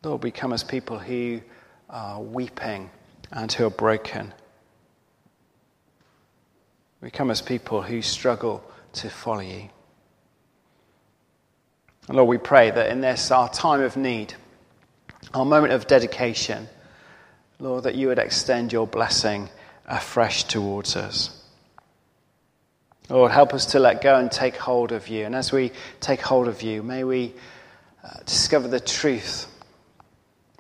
Lord, 0.04 0.24
we 0.24 0.32
come 0.32 0.52
as 0.52 0.66
people 0.66 1.00
who 1.00 1.39
are 1.89 2.22
weeping 2.22 2.89
and 3.32 3.52
who 3.52 3.66
are 3.66 3.70
broken. 3.70 4.34
We 7.00 7.10
come 7.10 7.32
as 7.32 7.42
people 7.42 7.82
who 7.82 8.02
struggle 8.02 8.63
to 8.94 9.10
follow 9.10 9.39
you. 9.39 9.70
And 12.10 12.18
Lord, 12.18 12.28
we 12.28 12.38
pray 12.38 12.70
that 12.70 12.89
in 12.89 13.00
this, 13.00 13.32
our 13.32 13.48
time 13.48 13.80
of 13.80 13.96
need, 13.96 14.34
our 15.34 15.46
moment 15.46 15.72
of 15.72 15.88
dedication, 15.88 16.68
Lord, 17.60 17.86
that 17.86 17.96
you 17.96 18.10
would 18.10 18.20
extend 18.20 18.74
your 18.74 18.86
blessing 18.86 19.50
afresh 19.86 20.44
towards 20.44 20.98
us. 20.98 21.42
Lord, 23.10 23.32
help 23.32 23.54
us 23.54 23.68
to 23.68 23.80
let 23.80 24.02
go 24.02 24.18
and 24.18 24.30
take 24.30 24.58
hold 24.58 24.92
of 24.92 25.08
you. 25.08 25.26
And 25.26 25.34
as 25.34 25.54
we 25.54 25.72
take 26.02 26.20
hold 26.20 26.50
of 26.50 26.62
you, 26.62 26.84
may 26.84 27.06
we 27.06 27.34
uh, 28.04 28.20
discover 28.26 28.68
the 28.68 28.82
truth 28.82 29.48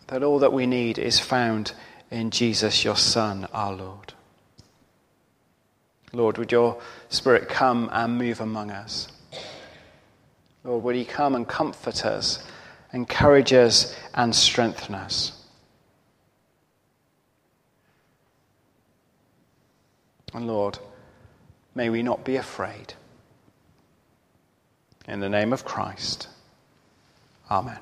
that 0.07 0.23
all 0.23 0.39
that 0.39 0.53
we 0.53 0.65
need 0.65 0.97
is 0.97 1.19
found 1.19 1.73
in 2.11 2.29
Jesus, 2.29 2.83
your 2.83 2.95
Son, 2.95 3.47
our 3.53 3.73
Lord. 3.73 4.13
Lord, 6.11 6.37
would 6.37 6.51
your 6.51 6.79
Spirit 7.09 7.49
come 7.49 7.89
and 7.91 8.17
move 8.17 8.39
among 8.39 8.69
us? 8.69 9.07
Lord, 10.63 10.83
would 10.83 10.95
he 10.95 11.05
come 11.05 11.35
and 11.35 11.47
comfort 11.47 12.05
us, 12.05 12.45
encourage 12.93 13.51
us, 13.51 13.95
and 14.13 14.35
strengthen 14.35 14.95
us? 14.95 15.43
And 20.33 20.47
Lord, 20.47 20.79
may 21.75 21.89
we 21.89 22.03
not 22.03 22.23
be 22.23 22.35
afraid. 22.35 22.93
In 25.07 25.19
the 25.19 25.29
name 25.29 25.51
of 25.51 25.65
Christ, 25.65 26.27
Amen. 27.51 27.77